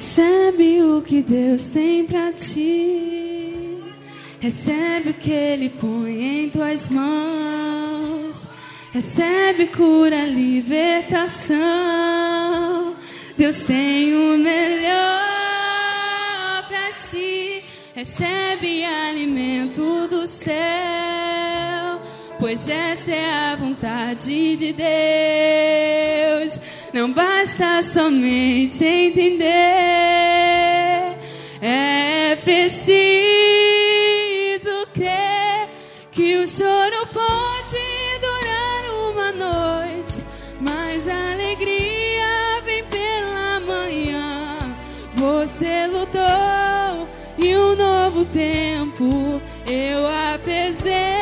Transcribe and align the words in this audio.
Recebe 0.00 0.82
o 0.82 1.02
que 1.02 1.20
Deus 1.20 1.72
tem 1.72 2.06
para 2.06 2.32
ti. 2.32 3.78
Recebe 4.40 5.10
o 5.10 5.14
que 5.14 5.30
Ele 5.30 5.68
põe 5.68 6.44
em 6.44 6.48
tuas 6.48 6.88
mãos. 6.88 8.46
Recebe 8.94 9.66
cura, 9.66 10.24
libertação. 10.24 11.56
Deus 13.36 13.58
tem 13.64 14.14
o 14.14 14.38
melhor 14.38 14.96
para 16.66 16.92
ti. 16.92 17.62
Recebe 17.94 18.82
alimento 18.82 20.08
do 20.08 20.26
céu, 20.26 22.00
pois 22.38 22.66
essa 22.70 23.10
é 23.12 23.52
a 23.52 23.56
vontade 23.56 24.56
de 24.56 24.72
Deus. 24.72 26.58
Não 26.92 27.12
basta 27.12 27.82
somente 27.84 28.84
entender, 28.84 29.46
é 31.62 32.36
preciso 32.42 32.90
crer 34.92 35.68
que 36.10 36.36
o 36.38 36.48
choro 36.48 37.06
pode 37.12 38.18
durar 38.20 38.90
uma 39.08 39.30
noite, 39.30 40.24
mas 40.60 41.06
a 41.06 41.32
alegria 41.32 42.60
vem 42.64 42.82
pela 42.86 43.60
manhã. 43.60 44.58
Você 45.14 45.86
lutou 45.86 47.08
e 47.38 47.56
um 47.56 47.76
novo 47.76 48.24
tempo 48.24 49.40
eu 49.64 50.08
apresento 50.34 51.19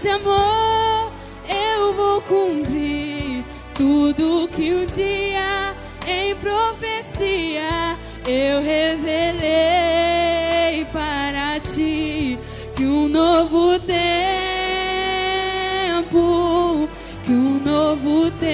de 0.00 0.08
amor. 0.08 1.12
Eu 1.46 1.92
vou 1.92 2.22
cumprir 2.22 3.44
tudo 3.74 4.48
que 4.48 4.72
um 4.72 4.86
dia 4.86 5.76
em 6.06 6.34
profecia 6.36 7.98
eu 8.26 8.62
revelei 8.62 9.50
para 10.90 11.60
ti 11.60 12.38
que 12.74 12.84
um 12.84 13.08
novo 13.08 13.78
tempo, 13.80 13.98
que 17.26 17.32
um 17.32 17.60
novo 17.62 18.30
tempo 18.30 18.48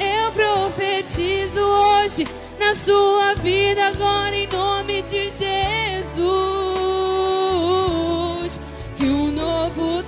eu 0.00 0.32
profetizo 0.32 1.60
hoje 1.60 2.26
na 2.58 2.74
sua 2.74 3.34
vida 3.34 3.88
agora 3.88 4.34
em 4.34 4.48
nome 4.48 5.02
de 5.02 5.30
Jesus 5.30 6.73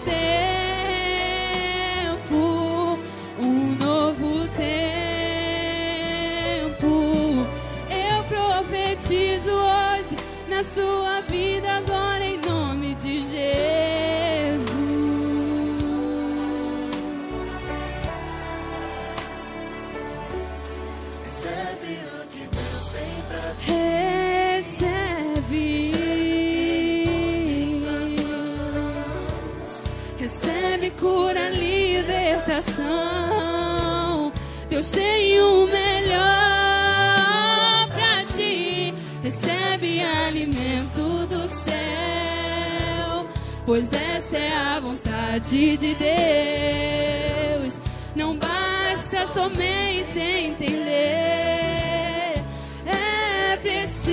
novo 0.06 0.45
tem 34.82 35.40
o 35.40 35.66
melhor 35.66 36.18
pra 37.88 38.24
ti. 38.34 38.92
Recebe 39.22 40.02
alimento 40.02 41.26
do 41.26 41.48
céu, 41.48 43.26
pois 43.64 43.92
essa 43.92 44.36
é 44.36 44.52
a 44.54 44.80
vontade 44.80 45.76
de 45.76 45.94
Deus. 45.94 47.80
Não 48.14 48.36
basta 48.36 49.26
somente 49.26 50.18
entender, 50.18 50.94
é 52.86 53.56
preciso 53.60 54.04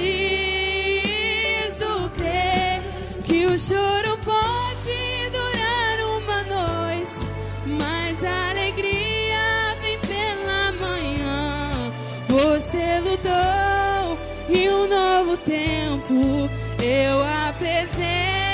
crer 2.18 2.82
que 3.26 3.46
o 3.46 3.58
choro 3.58 4.13
Você 12.74 13.00
lutou 13.02 14.18
e 14.50 14.68
um 14.68 14.88
novo 14.88 15.38
tempo 15.38 16.50
eu 16.82 17.24
apresento 17.48 18.53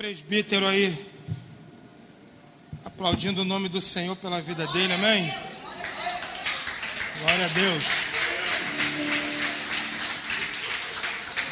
presbítero 0.00 0.66
aí, 0.66 0.96
aplaudindo 2.82 3.42
o 3.42 3.44
nome 3.44 3.68
do 3.68 3.82
Senhor 3.82 4.16
pela 4.16 4.40
vida 4.40 4.66
dele, 4.68 4.94
amém? 4.94 5.30
Glória 7.20 7.44
a 7.44 7.48
Deus. 7.48 7.84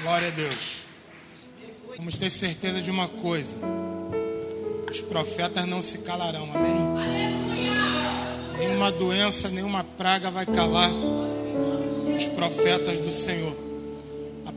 Glória 0.00 0.28
a 0.28 0.30
Deus. 0.30 0.84
Vamos 1.98 2.18
ter 2.18 2.30
certeza 2.30 2.80
de 2.80 2.90
uma 2.90 3.06
coisa: 3.06 3.58
os 4.90 5.02
profetas 5.02 5.66
não 5.66 5.82
se 5.82 5.98
calarão, 5.98 6.50
amém? 6.54 6.74
Nenhuma 8.60 8.90
doença, 8.90 9.50
nenhuma 9.50 9.84
praga 9.84 10.30
vai 10.30 10.46
calar 10.46 10.90
os 12.16 12.26
profetas 12.28 12.98
do 12.98 13.12
Senhor. 13.12 13.67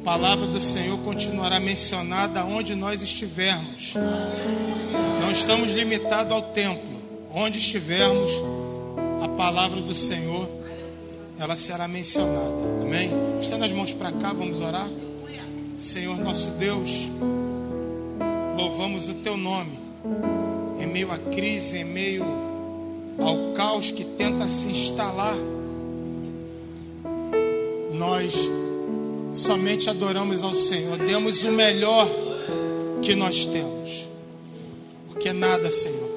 A 0.02 0.04
palavra 0.04 0.48
do 0.48 0.60
Senhor 0.60 0.98
continuará 1.02 1.60
mencionada 1.60 2.44
onde 2.44 2.74
nós 2.74 3.04
estivermos. 3.04 3.94
Não 5.22 5.30
estamos 5.30 5.74
limitados 5.74 6.34
ao 6.34 6.42
templo. 6.42 6.90
Onde 7.32 7.60
estivermos, 7.60 8.32
a 9.24 9.28
palavra 9.28 9.80
do 9.80 9.94
Senhor, 9.94 10.50
ela 11.38 11.56
será 11.56 11.88
mencionada. 11.88 12.64
Amém? 12.82 13.12
Estenda 13.40 13.68
as 13.68 13.72
mãos 13.72 13.94
para 13.94 14.12
cá, 14.12 14.34
vamos 14.34 14.60
orar. 14.60 14.90
Senhor 15.76 16.18
nosso 16.18 16.50
Deus, 16.52 17.08
louvamos 18.58 19.08
o 19.08 19.14
teu 19.14 19.38
nome. 19.38 19.78
Em 20.80 20.88
meio 20.88 21.12
à 21.12 21.18
crise, 21.20 21.78
em 21.78 21.86
meio 21.86 22.26
ao 23.20 23.54
caos 23.54 23.92
que 23.92 24.04
tenta 24.04 24.48
se 24.48 24.66
instalar, 24.66 25.38
nós 27.94 28.50
somente 29.32 29.90
adoramos 29.90 30.44
ao 30.44 30.54
Senhor, 30.54 30.98
demos 30.98 31.44
o 31.44 31.52
melhor 31.52 32.08
que 33.02 33.16
nós 33.16 33.46
temos, 33.46 34.08
porque 35.10 35.32
nada, 35.32 35.70
Senhor, 35.70 36.10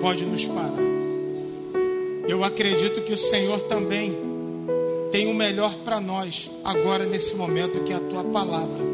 pode 0.00 0.24
nos 0.24 0.44
parar. 0.44 0.90
Eu 2.28 2.44
acredito 2.44 3.02
que 3.02 3.12
o 3.12 3.18
Senhor 3.18 3.60
também 3.62 4.14
tem 5.10 5.26
o 5.26 5.34
melhor 5.34 5.74
para 5.84 6.00
nós, 6.00 6.50
agora 6.64 7.04
nesse 7.04 7.34
momento, 7.34 7.82
que 7.82 7.92
é 7.92 7.96
a 7.96 8.00
tua 8.00 8.24
palavra. 8.24 8.90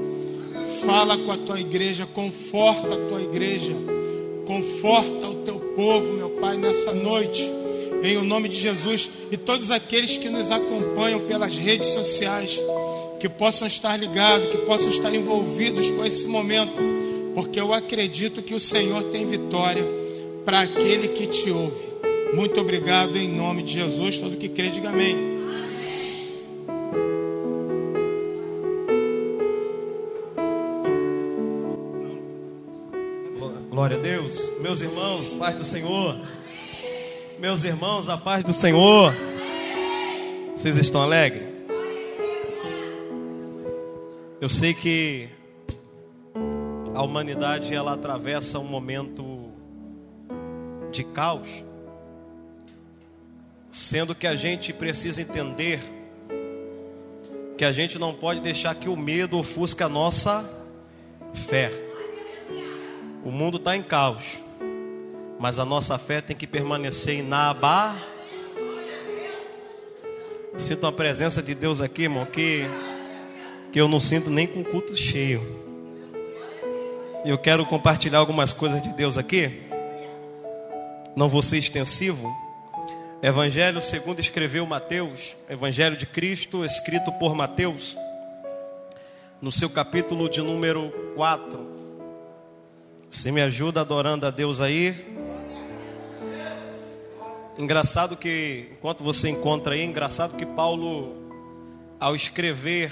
Fala 0.84 1.18
com 1.18 1.32
a 1.32 1.36
tua 1.36 1.60
igreja, 1.60 2.06
conforta 2.06 2.94
a 2.94 3.08
tua 3.08 3.20
igreja, 3.20 3.72
conforta 4.46 5.28
o 5.28 5.34
teu 5.44 5.58
povo, 5.76 6.12
meu 6.14 6.30
Pai, 6.30 6.56
nessa 6.56 6.94
noite, 6.94 7.50
em 8.02 8.16
o 8.16 8.22
nome 8.22 8.48
de 8.48 8.58
Jesus, 8.58 9.10
e 9.30 9.36
todos 9.36 9.70
aqueles 9.70 10.16
que 10.16 10.28
nos 10.28 10.50
acompanham 10.50 11.20
pelas 11.20 11.56
redes 11.56 11.88
sociais, 11.88 12.58
que 13.26 13.30
possam 13.30 13.66
estar 13.66 13.96
ligados, 13.96 14.50
que 14.50 14.58
possam 14.58 14.88
estar 14.88 15.12
envolvidos 15.12 15.90
com 15.90 16.04
esse 16.04 16.28
momento, 16.28 16.76
porque 17.34 17.60
eu 17.60 17.72
acredito 17.72 18.40
que 18.40 18.54
o 18.54 18.60
Senhor 18.60 19.02
tem 19.10 19.26
vitória 19.26 19.82
para 20.44 20.60
aquele 20.60 21.08
que 21.08 21.26
te 21.26 21.50
ouve. 21.50 21.88
Muito 22.32 22.60
obrigado 22.60 23.16
em 23.16 23.28
nome 23.28 23.64
de 23.64 23.72
Jesus. 23.72 24.18
Todo 24.18 24.36
que 24.36 24.48
crê, 24.48 24.70
diga 24.70 24.90
amém. 24.90 25.16
Glória 33.68 33.96
a 33.96 34.00
Deus. 34.00 34.52
Meus 34.60 34.82
irmãos, 34.82 35.32
paz 35.32 35.56
do 35.56 35.64
Senhor. 35.64 36.16
Meus 37.40 37.64
irmãos, 37.64 38.08
a 38.08 38.16
paz 38.16 38.44
do 38.44 38.52
Senhor. 38.52 39.12
Vocês 40.54 40.78
estão 40.78 41.02
alegres? 41.02 41.55
Eu 44.46 44.50
sei 44.50 44.72
que 44.72 45.28
a 46.94 47.02
humanidade 47.02 47.74
ela 47.74 47.94
atravessa 47.94 48.60
um 48.60 48.64
momento 48.64 49.50
de 50.92 51.02
caos, 51.02 51.64
sendo 53.68 54.14
que 54.14 54.24
a 54.24 54.36
gente 54.36 54.72
precisa 54.72 55.20
entender 55.20 55.80
que 57.58 57.64
a 57.64 57.72
gente 57.72 57.98
não 57.98 58.14
pode 58.14 58.38
deixar 58.38 58.72
que 58.76 58.88
o 58.88 58.96
medo 58.96 59.36
ofusque 59.36 59.82
a 59.82 59.88
nossa 59.88 60.48
fé. 61.34 61.72
O 63.24 63.32
mundo 63.32 63.56
está 63.56 63.76
em 63.76 63.82
caos, 63.82 64.38
mas 65.40 65.58
a 65.58 65.64
nossa 65.64 65.98
fé 65.98 66.20
tem 66.20 66.36
que 66.36 66.46
permanecer 66.46 67.18
inabar. 67.18 68.00
Sinto 70.56 70.86
a 70.86 70.92
presença 70.92 71.42
de 71.42 71.52
Deus 71.52 71.80
aqui, 71.80 72.02
irmão, 72.02 72.24
que, 72.24 72.64
que 73.76 73.80
eu 73.82 73.88
não 73.88 74.00
sinto 74.00 74.30
nem 74.30 74.46
com 74.46 74.64
culto 74.64 74.96
cheio. 74.96 75.42
Eu 77.26 77.36
quero 77.36 77.66
compartilhar 77.66 78.20
algumas 78.20 78.50
coisas 78.50 78.80
de 78.80 78.88
Deus 78.94 79.18
aqui. 79.18 79.64
Não 81.14 81.28
vou 81.28 81.42
ser 81.42 81.58
extensivo. 81.58 82.34
Evangelho 83.22 83.82
segundo 83.82 84.18
escreveu 84.18 84.64
Mateus, 84.64 85.36
Evangelho 85.46 85.94
de 85.94 86.06
Cristo, 86.06 86.64
escrito 86.64 87.12
por 87.18 87.34
Mateus, 87.34 87.94
no 89.42 89.52
seu 89.52 89.68
capítulo 89.68 90.30
de 90.30 90.40
número 90.40 90.90
4. 91.14 91.68
Você 93.10 93.30
me 93.30 93.42
ajuda 93.42 93.82
adorando 93.82 94.26
a 94.26 94.30
Deus 94.30 94.58
aí? 94.58 94.96
Engraçado 97.58 98.16
que, 98.16 98.70
enquanto 98.72 99.04
você 99.04 99.28
encontra 99.28 99.74
aí, 99.74 99.84
engraçado 99.84 100.34
que 100.34 100.46
Paulo, 100.46 101.14
ao 102.00 102.16
escrever 102.16 102.90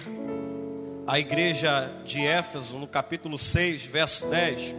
a 1.06 1.18
igreja 1.18 1.90
de 2.04 2.24
Éfeso, 2.24 2.74
no 2.78 2.86
capítulo 2.86 3.38
6, 3.38 3.84
verso 3.84 4.26
10, 4.26 4.74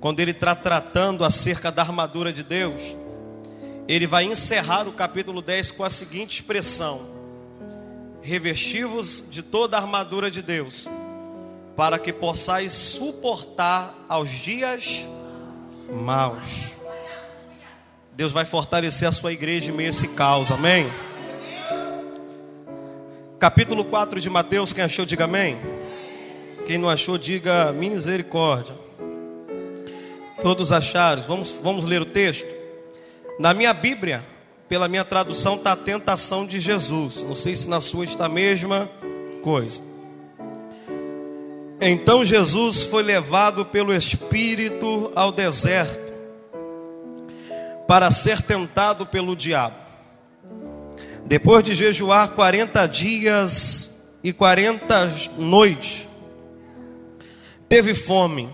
quando 0.00 0.20
ele 0.20 0.32
está 0.32 0.54
tratando 0.54 1.24
acerca 1.24 1.72
da 1.72 1.82
armadura 1.82 2.32
de 2.32 2.42
Deus, 2.42 2.96
ele 3.88 4.06
vai 4.06 4.24
encerrar 4.24 4.86
o 4.86 4.92
capítulo 4.92 5.40
10 5.40 5.70
com 5.72 5.84
a 5.84 5.90
seguinte 5.90 6.40
expressão: 6.40 7.08
Revestivos 8.20 9.24
de 9.30 9.42
toda 9.42 9.76
a 9.76 9.80
armadura 9.80 10.30
de 10.30 10.42
Deus 10.42 10.86
para 11.76 11.98
que 11.98 12.12
possais 12.12 12.72
suportar 12.72 13.94
aos 14.08 14.30
dias 14.30 15.06
maus. 15.90 16.76
Deus 18.14 18.30
vai 18.30 18.44
fortalecer 18.44 19.08
a 19.08 19.12
sua 19.12 19.32
igreja 19.32 19.70
em 19.70 19.74
meio 19.74 19.88
a 19.88 19.90
esse 19.90 20.08
caos, 20.08 20.52
amém? 20.52 20.90
Capítulo 23.42 23.84
4 23.84 24.20
de 24.20 24.30
Mateus, 24.30 24.72
quem 24.72 24.84
achou, 24.84 25.04
diga 25.04 25.24
amém. 25.24 25.58
Quem 26.64 26.78
não 26.78 26.88
achou, 26.88 27.18
diga 27.18 27.72
misericórdia. 27.72 28.72
Todos 30.40 30.70
acharam, 30.70 31.24
vamos, 31.24 31.50
vamos 31.60 31.84
ler 31.84 32.00
o 32.00 32.06
texto. 32.06 32.46
Na 33.40 33.52
minha 33.52 33.74
Bíblia, 33.74 34.22
pela 34.68 34.86
minha 34.86 35.04
tradução, 35.04 35.56
está 35.56 35.72
a 35.72 35.76
tentação 35.76 36.46
de 36.46 36.60
Jesus. 36.60 37.24
Não 37.24 37.34
sei 37.34 37.56
se 37.56 37.68
na 37.68 37.80
sua 37.80 38.04
está 38.04 38.26
a 38.26 38.28
mesma 38.28 38.88
coisa. 39.42 39.82
Então 41.80 42.24
Jesus 42.24 42.84
foi 42.84 43.02
levado 43.02 43.66
pelo 43.66 43.92
Espírito 43.92 45.10
ao 45.16 45.32
deserto 45.32 46.12
para 47.88 48.08
ser 48.12 48.40
tentado 48.40 49.04
pelo 49.04 49.34
diabo. 49.34 49.81
Depois 51.24 51.64
de 51.64 51.74
jejuar 51.74 52.30
40 52.30 52.86
dias 52.86 54.02
e 54.22 54.32
40 54.32 55.12
noites, 55.38 56.08
teve 57.68 57.94
fome. 57.94 58.50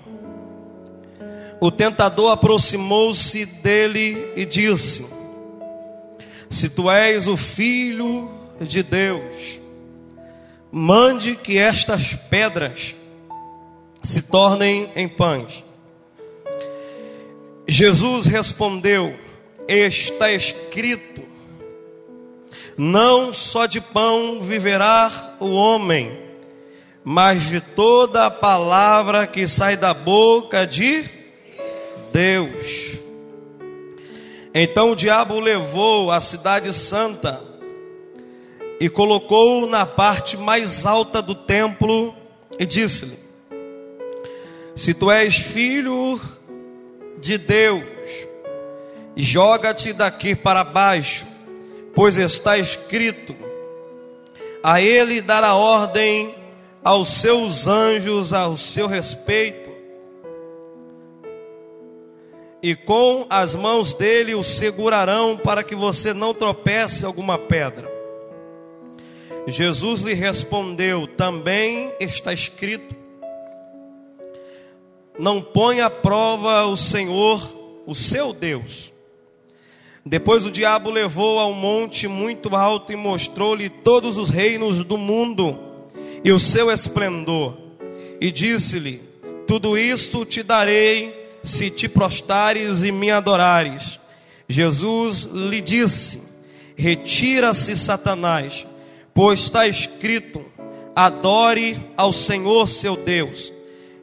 O 1.60 1.70
tentador 1.70 2.30
aproximou-se 2.30 3.44
dele 3.46 4.32
e 4.36 4.44
disse: 4.44 5.06
Se 6.48 6.68
tu 6.68 6.90
és 6.90 7.26
o 7.26 7.36
filho 7.36 8.30
de 8.60 8.82
Deus, 8.82 9.60
mande 10.70 11.34
que 11.34 11.58
estas 11.58 12.14
pedras 12.14 12.94
se 14.02 14.22
tornem 14.22 14.90
em 14.94 15.08
pães. 15.08 15.64
Jesus 17.66 18.26
respondeu: 18.26 19.14
Está 19.66 20.32
escrito, 20.32 21.22
não 22.78 23.32
só 23.34 23.66
de 23.66 23.80
pão 23.80 24.40
viverá 24.40 25.34
o 25.40 25.50
homem, 25.50 26.16
mas 27.02 27.48
de 27.48 27.60
toda 27.60 28.26
a 28.26 28.30
palavra 28.30 29.26
que 29.26 29.48
sai 29.48 29.76
da 29.76 29.92
boca 29.92 30.64
de 30.64 31.04
Deus. 32.12 33.00
Então 34.54 34.92
o 34.92 34.96
diabo 34.96 35.40
levou 35.40 36.10
a 36.10 36.20
cidade 36.20 36.72
santa 36.72 37.42
e 38.80 38.88
colocou 38.88 39.66
na 39.66 39.84
parte 39.84 40.36
mais 40.36 40.86
alta 40.86 41.20
do 41.20 41.34
templo 41.34 42.14
e 42.58 42.64
disse-lhe: 42.64 43.18
se 44.78 44.94
tu 44.94 45.10
és 45.10 45.36
filho 45.36 46.20
de 47.20 47.36
Deus, 47.36 47.84
joga-te 49.16 49.92
daqui 49.92 50.36
para 50.36 50.62
baixo, 50.62 51.26
pois 51.94 52.16
está 52.16 52.58
escrito: 52.58 53.34
a 54.62 54.80
ele 54.80 55.20
dará 55.20 55.54
ordem 55.54 56.34
aos 56.84 57.08
seus 57.08 57.66
anjos 57.66 58.32
ao 58.32 58.56
seu 58.56 58.86
respeito, 58.86 59.70
e 62.62 62.74
com 62.74 63.26
as 63.28 63.54
mãos 63.54 63.94
dele 63.94 64.34
o 64.34 64.42
segurarão 64.42 65.36
para 65.36 65.62
que 65.62 65.74
você 65.74 66.12
não 66.12 66.34
tropece 66.34 67.04
alguma 67.04 67.38
pedra. 67.38 67.88
Jesus 69.46 70.02
lhe 70.02 70.14
respondeu: 70.14 71.06
também 71.06 71.92
está 72.00 72.32
escrito 72.32 72.98
não 75.18 75.42
põe 75.42 75.80
à 75.80 75.90
prova 75.90 76.64
o 76.66 76.76
Senhor, 76.76 77.82
o 77.84 77.94
seu 77.94 78.32
Deus. 78.32 78.92
Depois 80.08 80.46
o 80.46 80.50
diabo 80.50 80.90
levou 80.90 81.38
a 81.38 81.46
um 81.46 81.52
monte 81.52 82.08
muito 82.08 82.56
alto 82.56 82.90
e 82.90 82.96
mostrou-lhe 82.96 83.68
todos 83.68 84.16
os 84.16 84.30
reinos 84.30 84.82
do 84.82 84.96
mundo 84.96 85.58
e 86.24 86.32
o 86.32 86.40
seu 86.40 86.70
esplendor. 86.70 87.54
E 88.18 88.32
disse-lhe: 88.32 89.02
Tudo 89.46 89.76
isto 89.76 90.24
te 90.24 90.42
darei 90.42 91.14
se 91.42 91.68
te 91.68 91.90
prostares 91.90 92.82
e 92.84 92.90
me 92.90 93.10
adorares. 93.10 94.00
Jesus 94.48 95.24
lhe 95.24 95.60
disse: 95.60 96.22
Retira-se, 96.74 97.76
Satanás, 97.76 98.66
pois 99.12 99.40
está 99.40 99.68
escrito: 99.68 100.42
Adore 100.96 101.76
ao 101.98 102.14
Senhor 102.14 102.66
seu 102.66 102.96
Deus, 102.96 103.52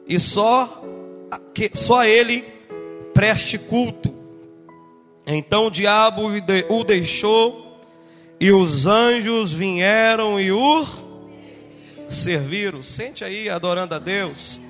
e 0.06 0.20
só 0.20 0.84
que 1.52 1.68
só 1.74 2.02
a 2.02 2.08
ele 2.08 2.44
preste 3.12 3.58
culto. 3.58 4.15
Então 5.26 5.66
o 5.66 5.70
diabo 5.70 6.22
o 6.68 6.84
deixou, 6.84 7.80
e 8.38 8.52
os 8.52 8.86
anjos 8.86 9.50
vieram 9.50 10.38
e 10.38 10.52
o 10.52 10.86
serviram. 12.08 12.82
Sente 12.82 13.24
aí 13.24 13.48
adorando 13.48 13.94
a 13.94 13.98
Deus. 13.98 14.60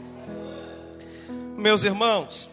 Meus 1.56 1.84
irmãos, 1.84 2.50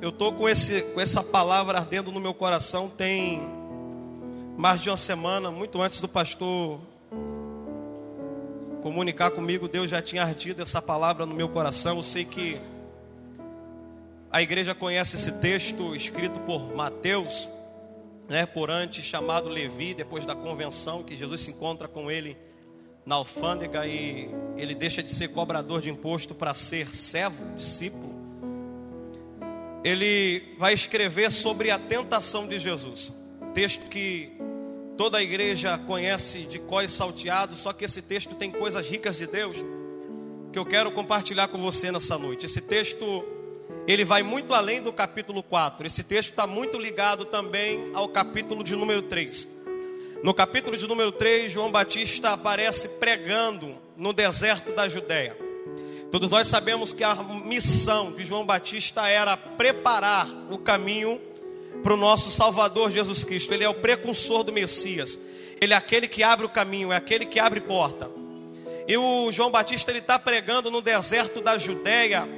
eu 0.00 0.10
estou 0.10 0.32
com, 0.32 0.48
esse, 0.48 0.82
com 0.82 1.00
essa 1.00 1.22
palavra 1.22 1.78
ardendo 1.78 2.12
no 2.12 2.20
meu 2.20 2.34
coração 2.34 2.88
tem 2.88 3.40
mais 4.56 4.80
de 4.80 4.90
uma 4.90 4.96
semana, 4.96 5.50
muito 5.50 5.80
antes 5.82 6.00
do 6.00 6.08
pastor 6.08 6.78
comunicar 8.84 9.30
comigo, 9.30 9.66
Deus 9.66 9.90
já 9.90 10.02
tinha 10.02 10.22
ardido 10.22 10.60
essa 10.60 10.82
palavra 10.82 11.24
no 11.24 11.34
meu 11.34 11.48
coração. 11.48 11.96
Eu 11.96 12.02
sei 12.02 12.22
que 12.22 12.60
a 14.34 14.42
igreja 14.42 14.74
conhece 14.74 15.14
esse 15.14 15.30
texto 15.30 15.94
escrito 15.94 16.40
por 16.40 16.74
Mateus, 16.74 17.48
né, 18.28 18.44
por 18.44 18.68
antes 18.68 19.04
chamado 19.04 19.48
Levi, 19.48 19.94
depois 19.94 20.24
da 20.24 20.34
convenção 20.34 21.04
que 21.04 21.16
Jesus 21.16 21.42
se 21.42 21.52
encontra 21.52 21.86
com 21.86 22.10
ele 22.10 22.36
na 23.06 23.14
alfândega 23.14 23.86
e 23.86 24.28
ele 24.56 24.74
deixa 24.74 25.04
de 25.04 25.14
ser 25.14 25.28
cobrador 25.28 25.80
de 25.80 25.88
imposto 25.88 26.34
para 26.34 26.52
ser 26.52 26.96
servo, 26.96 27.54
discípulo. 27.54 28.12
Ele 29.84 30.56
vai 30.58 30.74
escrever 30.74 31.30
sobre 31.30 31.70
a 31.70 31.78
tentação 31.78 32.48
de 32.48 32.58
Jesus, 32.58 33.14
texto 33.54 33.88
que 33.88 34.32
toda 34.96 35.18
a 35.18 35.22
igreja 35.22 35.78
conhece 35.78 36.40
de 36.40 36.58
cós 36.58 36.90
salteado, 36.90 37.54
só 37.54 37.72
que 37.72 37.84
esse 37.84 38.02
texto 38.02 38.34
tem 38.34 38.50
coisas 38.50 38.90
ricas 38.90 39.16
de 39.16 39.28
Deus 39.28 39.64
que 40.52 40.58
eu 40.58 40.66
quero 40.66 40.90
compartilhar 40.90 41.46
com 41.46 41.58
você 41.58 41.92
nessa 41.92 42.18
noite. 42.18 42.46
Esse 42.46 42.60
texto 42.60 43.33
ele 43.86 44.04
vai 44.04 44.22
muito 44.22 44.54
além 44.54 44.82
do 44.82 44.92
capítulo 44.92 45.42
4. 45.42 45.86
Esse 45.86 46.02
texto 46.02 46.30
está 46.30 46.46
muito 46.46 46.78
ligado 46.78 47.26
também 47.26 47.90
ao 47.94 48.08
capítulo 48.08 48.64
de 48.64 48.74
número 48.74 49.02
3. 49.02 49.48
No 50.22 50.32
capítulo 50.32 50.76
de 50.76 50.86
número 50.86 51.12
3, 51.12 51.52
João 51.52 51.70
Batista 51.70 52.30
aparece 52.30 52.88
pregando 52.88 53.76
no 53.96 54.12
deserto 54.12 54.72
da 54.72 54.88
Judéia. 54.88 55.36
Todos 56.10 56.30
nós 56.30 56.46
sabemos 56.46 56.92
que 56.92 57.04
a 57.04 57.14
missão 57.14 58.12
de 58.12 58.24
João 58.24 58.46
Batista 58.46 59.06
era 59.08 59.36
preparar 59.36 60.26
o 60.50 60.56
caminho 60.56 61.20
para 61.82 61.92
o 61.92 61.96
nosso 61.96 62.30
Salvador 62.30 62.90
Jesus 62.90 63.22
Cristo. 63.22 63.52
Ele 63.52 63.64
é 63.64 63.68
o 63.68 63.74
precursor 63.74 64.44
do 64.44 64.52
Messias. 64.52 65.18
Ele 65.60 65.74
é 65.74 65.76
aquele 65.76 66.08
que 66.08 66.22
abre 66.22 66.46
o 66.46 66.48
caminho, 66.48 66.92
é 66.92 66.96
aquele 66.96 67.26
que 67.26 67.38
abre 67.38 67.60
porta. 67.60 68.10
E 68.88 68.96
o 68.96 69.30
João 69.32 69.50
Batista 69.50 69.90
ele 69.90 69.98
está 69.98 70.18
pregando 70.18 70.70
no 70.70 70.80
deserto 70.80 71.40
da 71.40 71.58
Judéia 71.58 72.28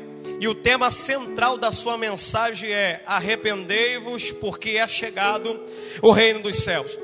e 0.40 0.48
o 0.48 0.54
tema 0.54 0.90
central 0.90 1.56
da 1.56 1.72
sua 1.72 1.96
mensagem 1.96 2.70
é: 2.70 3.02
arrependei-vos, 3.06 4.32
porque 4.32 4.70
é 4.70 4.86
chegado 4.86 5.58
o 6.02 6.10
reino 6.10 6.42
dos 6.42 6.56
céus. 6.56 6.96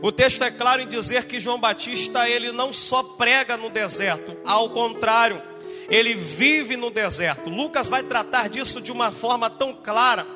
O 0.00 0.12
texto 0.12 0.42
é 0.44 0.50
claro 0.50 0.82
em 0.82 0.86
dizer 0.86 1.24
que 1.26 1.40
João 1.40 1.58
Batista 1.58 2.28
ele 2.28 2.52
não 2.52 2.72
só 2.72 3.02
prega 3.02 3.56
no 3.56 3.68
deserto, 3.68 4.36
ao 4.44 4.70
contrário, 4.70 5.42
ele 5.88 6.14
vive 6.14 6.76
no 6.76 6.90
deserto. 6.90 7.50
Lucas 7.50 7.88
vai 7.88 8.02
tratar 8.02 8.48
disso 8.48 8.80
de 8.80 8.92
uma 8.92 9.10
forma 9.10 9.50
tão 9.50 9.74
clara 9.74 10.26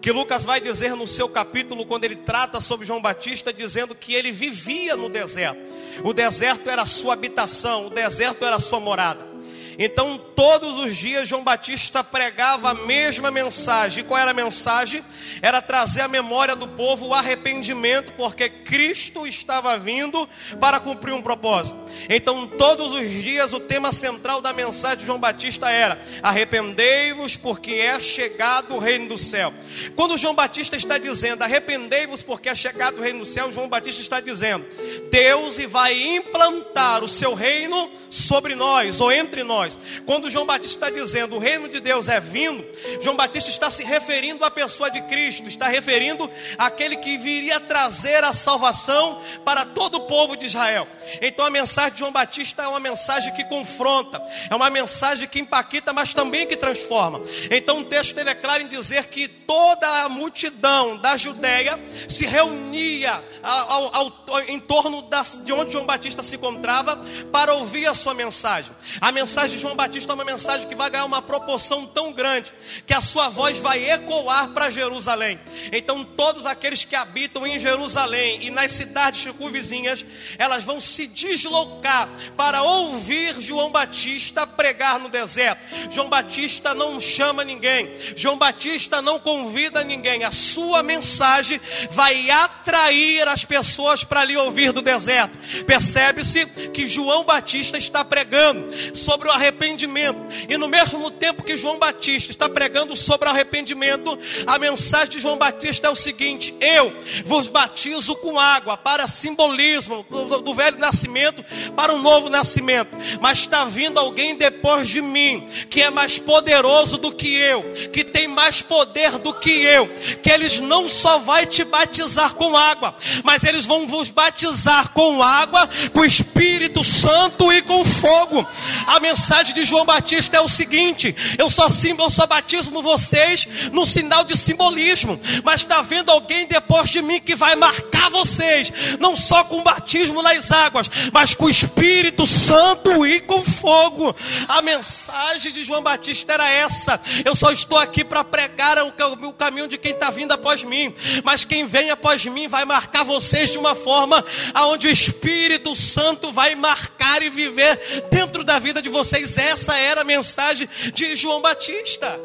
que 0.00 0.10
Lucas 0.12 0.44
vai 0.44 0.60
dizer 0.60 0.96
no 0.96 1.06
seu 1.06 1.28
capítulo 1.28 1.84
quando 1.84 2.04
ele 2.04 2.16
trata 2.16 2.60
sobre 2.60 2.86
João 2.86 3.02
Batista 3.02 3.52
dizendo 3.52 3.94
que 3.94 4.14
ele 4.14 4.32
vivia 4.32 4.96
no 4.96 5.10
deserto. 5.10 5.60
O 6.02 6.14
deserto 6.14 6.70
era 6.70 6.82
a 6.82 6.86
sua 6.86 7.12
habitação, 7.12 7.88
o 7.88 7.90
deserto 7.90 8.44
era 8.44 8.56
a 8.56 8.60
sua 8.60 8.80
morada. 8.80 9.29
Então, 9.78 10.18
todos 10.34 10.76
os 10.78 10.96
dias, 10.96 11.28
João 11.28 11.44
Batista 11.44 12.02
pregava 12.02 12.70
a 12.70 12.74
mesma 12.74 13.30
mensagem. 13.30 14.02
E 14.02 14.06
qual 14.06 14.20
era 14.20 14.30
a 14.30 14.34
mensagem? 14.34 15.02
Era 15.42 15.62
trazer 15.62 16.02
à 16.02 16.08
memória 16.08 16.56
do 16.56 16.66
povo 16.66 17.08
o 17.08 17.14
arrependimento, 17.14 18.12
porque 18.12 18.48
Cristo 18.48 19.26
estava 19.26 19.78
vindo 19.78 20.28
para 20.60 20.80
cumprir 20.80 21.12
um 21.12 21.22
propósito. 21.22 21.78
Então, 22.08 22.46
todos 22.46 22.92
os 22.92 23.08
dias, 23.08 23.52
o 23.52 23.60
tema 23.60 23.92
central 23.92 24.40
da 24.40 24.52
mensagem 24.52 24.98
de 24.98 25.06
João 25.06 25.18
Batista 25.18 25.70
era: 25.70 26.00
arrependei-vos, 26.22 27.36
porque 27.36 27.72
é 27.74 27.98
chegado 28.00 28.74
o 28.74 28.78
reino 28.78 29.08
do 29.08 29.18
céu. 29.18 29.52
Quando 29.94 30.18
João 30.18 30.34
Batista 30.34 30.76
está 30.76 30.98
dizendo 30.98 31.42
arrependei-vos, 31.42 32.22
porque 32.22 32.48
é 32.48 32.54
chegado 32.54 32.98
o 32.98 33.02
reino 33.02 33.20
do 33.20 33.26
céu, 33.26 33.52
João 33.52 33.68
Batista 33.68 34.02
está 34.02 34.20
dizendo: 34.20 34.66
Deus 35.10 35.58
vai 35.68 36.16
implantar 36.16 37.04
o 37.04 37.08
seu 37.08 37.34
reino 37.34 37.90
sobre 38.08 38.54
nós 38.54 39.00
ou 39.00 39.12
entre 39.12 39.42
nós 39.42 39.59
nós. 39.60 39.78
Quando 40.06 40.30
João 40.30 40.46
Batista 40.46 40.86
está 40.86 40.90
dizendo 40.90 41.36
o 41.36 41.38
reino 41.38 41.68
de 41.68 41.80
Deus 41.80 42.08
é 42.08 42.18
vindo, 42.18 42.66
João 43.00 43.16
Batista 43.16 43.50
está 43.50 43.70
se 43.70 43.84
referindo 43.84 44.44
à 44.44 44.50
pessoa 44.50 44.90
de 44.90 45.02
Cristo, 45.02 45.48
está 45.48 45.68
referindo 45.68 46.30
àquele 46.56 46.96
que 46.96 47.18
viria 47.18 47.60
trazer 47.60 48.24
a 48.24 48.32
salvação 48.32 49.20
para 49.44 49.66
todo 49.66 49.96
o 49.96 50.00
povo 50.02 50.36
de 50.36 50.46
Israel. 50.46 50.88
Então 51.20 51.44
a 51.44 51.50
mensagem 51.50 51.92
de 51.92 51.98
João 51.98 52.12
Batista 52.12 52.62
é 52.62 52.68
uma 52.68 52.80
mensagem 52.80 53.34
que 53.34 53.44
confronta, 53.44 54.22
é 54.48 54.54
uma 54.54 54.70
mensagem 54.70 55.28
que 55.28 55.40
impacta, 55.40 55.92
mas 55.92 56.14
também 56.14 56.46
que 56.46 56.56
transforma. 56.56 57.20
Então 57.50 57.80
o 57.80 57.84
texto 57.84 58.16
ele 58.18 58.30
é 58.30 58.34
claro 58.34 58.62
em 58.62 58.68
dizer 58.68 59.06
que 59.06 59.28
toda 59.28 59.86
a 60.04 60.08
multidão 60.08 60.96
da 60.98 61.16
Judéia 61.16 61.78
se 62.08 62.24
reunia 62.24 63.22
ao, 63.42 63.94
ao, 63.94 64.24
ao, 64.26 64.40
em 64.42 64.60
torno 64.60 65.08
de 65.42 65.52
onde 65.52 65.72
João 65.72 65.86
Batista 65.86 66.22
se 66.22 66.36
encontrava 66.36 66.96
para 67.32 67.54
ouvir 67.54 67.86
a 67.86 67.94
sua 67.94 68.14
mensagem. 68.14 68.74
A 69.00 69.10
mensagem 69.10 69.56
de 69.56 69.62
João 69.62 69.76
Batista 69.76 70.12
é 70.12 70.14
uma 70.14 70.24
mensagem 70.24 70.68
que 70.68 70.74
vai 70.74 70.90
ganhar 70.90 71.04
uma 71.04 71.22
proporção 71.22 71.86
tão 71.86 72.12
grande 72.12 72.52
que 72.86 72.94
a 72.94 73.00
sua 73.00 73.28
voz 73.28 73.58
vai 73.58 73.90
ecoar 73.90 74.50
para 74.50 74.70
Jerusalém. 74.70 75.40
Então 75.72 76.04
todos 76.04 76.46
aqueles 76.46 76.84
que 76.84 76.94
habitam 76.94 77.46
em 77.46 77.58
Jerusalém 77.58 78.44
e 78.46 78.50
nas 78.50 78.72
cidades 78.72 79.22
circunvizinhas, 79.22 80.04
elas 80.38 80.64
vão 80.64 80.80
se 80.80 81.06
deslocar 81.06 82.08
para 82.36 82.62
ouvir 82.62 83.40
João 83.40 83.70
Batista 83.70 84.46
pregar 84.46 84.98
no 84.98 85.08
deserto. 85.08 85.60
João 85.90 86.08
Batista 86.08 86.74
não 86.74 87.00
chama 87.00 87.44
ninguém, 87.44 87.90
João 88.16 88.36
Batista 88.36 89.00
não 89.00 89.18
convida 89.18 89.82
ninguém. 89.84 90.24
A 90.24 90.30
sua 90.30 90.82
mensagem 90.82 91.60
vai 91.90 92.30
atrair 92.30 93.29
as 93.32 93.44
pessoas 93.44 94.04
para 94.04 94.24
lhe 94.24 94.36
ouvir 94.36 94.72
do 94.72 94.82
deserto. 94.82 95.36
Percebe-se 95.66 96.46
que 96.46 96.86
João 96.86 97.24
Batista 97.24 97.78
está 97.78 98.04
pregando 98.04 98.96
sobre 98.96 99.28
o 99.28 99.30
arrependimento, 99.30 100.20
e 100.48 100.56
no 100.56 100.68
mesmo 100.68 101.10
tempo 101.10 101.42
que 101.42 101.56
João 101.56 101.78
Batista 101.78 102.30
está 102.32 102.48
pregando 102.48 102.96
sobre 102.96 103.28
o 103.28 103.30
arrependimento, 103.30 104.18
a 104.46 104.58
mensagem 104.58 105.10
de 105.10 105.20
João 105.20 105.36
Batista 105.36 105.88
é 105.88 105.90
o 105.90 105.96
seguinte: 105.96 106.54
Eu 106.60 106.92
vos 107.24 107.48
batizo 107.48 108.14
com 108.16 108.38
água 108.38 108.76
para 108.76 109.08
simbolismo 109.08 110.04
do, 110.08 110.54
velho 110.54 110.78
nascimento 110.78 111.44
para 111.76 111.94
um 111.94 112.02
novo 112.02 112.28
nascimento, 112.28 112.96
mas 113.20 113.38
está 113.38 113.64
vindo 113.64 113.98
alguém 113.98 114.36
depois 114.36 114.88
de 114.88 115.00
mim, 115.00 115.46
que 115.68 115.82
é 115.82 115.90
mais 115.90 116.18
poderoso 116.18 116.98
do 116.98 117.12
que 117.12 117.34
eu, 117.34 117.62
que 117.92 118.04
tem 118.04 118.26
mais 118.26 118.62
poder 118.62 119.18
do 119.18 119.32
que 119.34 119.50
eu, 119.50 119.88
que 120.22 120.30
eles 120.30 120.60
não 120.60 120.88
só 120.88 121.18
vai 121.18 121.46
te 121.46 121.64
batizar 121.64 122.34
com 122.34 122.56
água, 122.56 122.94
mas 123.24 123.44
eles 123.44 123.66
vão 123.66 123.86
vos 123.86 124.08
batizar 124.08 124.90
com 124.90 125.22
água, 125.22 125.68
com 125.92 126.04
Espírito 126.04 126.82
Santo 126.84 127.52
e 127.52 127.62
com 127.62 127.84
fogo. 127.84 128.46
A 128.86 129.00
mensagem 129.00 129.54
de 129.54 129.64
João 129.64 129.84
Batista 129.84 130.36
é 130.36 130.40
o 130.40 130.48
seguinte: 130.48 131.14
eu 131.38 131.50
só 131.50 131.68
símbolo, 131.68 132.06
eu 132.06 132.10
só 132.10 132.26
batismo 132.26 132.82
vocês 132.82 133.46
no 133.72 133.86
sinal 133.86 134.24
de 134.24 134.36
simbolismo, 134.36 135.20
mas 135.44 135.62
está 135.62 135.82
vendo 135.82 136.10
alguém 136.10 136.46
depois 136.46 136.90
de 136.90 137.02
mim 137.02 137.20
que 137.20 137.34
vai 137.34 137.56
marcar 137.56 138.10
vocês, 138.10 138.72
não 138.98 139.16
só 139.16 139.44
com 139.44 139.62
batismo 139.62 140.22
nas 140.22 140.50
águas 140.50 140.90
mas 141.12 141.34
com 141.34 141.48
Espírito 141.48 142.26
Santo 142.26 143.06
e 143.06 143.20
com 143.20 143.42
fogo. 143.42 144.14
A 144.48 144.62
mensagem 144.62 145.52
de 145.52 145.64
João 145.64 145.82
Batista 145.82 146.34
era 146.34 146.48
essa: 146.48 147.00
eu 147.24 147.34
só 147.34 147.50
estou 147.50 147.78
aqui 147.78 148.04
para 148.04 148.24
pregar 148.24 148.78
o 148.78 149.32
caminho 149.32 149.68
de 149.68 149.78
quem 149.78 149.92
está 149.92 150.10
vindo 150.10 150.32
após 150.32 150.62
mim, 150.62 150.94
mas 151.24 151.44
quem 151.44 151.66
vem 151.66 151.90
após 151.90 152.24
mim 152.26 152.48
vai 152.48 152.64
marcar 152.64 153.04
vocês 153.10 153.50
de 153.50 153.58
uma 153.58 153.74
forma 153.74 154.24
aonde 154.54 154.86
o 154.86 154.90
Espírito 154.90 155.74
Santo 155.74 156.30
vai 156.30 156.54
marcar 156.54 157.22
e 157.22 157.28
viver 157.28 157.76
dentro 158.08 158.44
da 158.44 158.60
vida 158.60 158.80
de 158.80 158.88
vocês. 158.88 159.36
Essa 159.36 159.76
era 159.76 160.02
a 160.02 160.04
mensagem 160.04 160.68
de 160.94 161.16
João 161.16 161.42
Batista. 161.42 162.20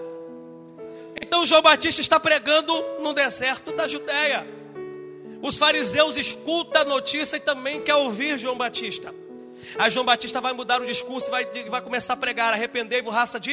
Então 1.20 1.44
João 1.44 1.64
Batista 1.64 2.02
está 2.02 2.20
pregando 2.20 2.72
no 3.00 3.14
deserto 3.14 3.72
da 3.72 3.88
Judéia. 3.88 4.48
Os 5.42 5.58
fariseus 5.58 6.18
escutam 6.18 6.84
a 6.84 6.86
notícia 6.86 7.38
e 7.38 7.40
também 7.40 7.82
quer 7.82 7.96
ouvir 7.96 8.38
João 8.38 8.56
Batista. 8.56 9.14
Aí 9.80 9.90
João 9.90 10.06
Batista 10.06 10.40
vai 10.40 10.54
mudar 10.54 10.82
o 10.82 10.86
discurso 10.86 11.30
e 11.30 11.32
vai, 11.32 11.46
vai 11.68 11.82
começar 11.82 12.14
a 12.14 12.18
pregar: 12.18 12.54
arrependei-vos, 12.54 13.12
raça 13.12 13.40
de 13.40 13.52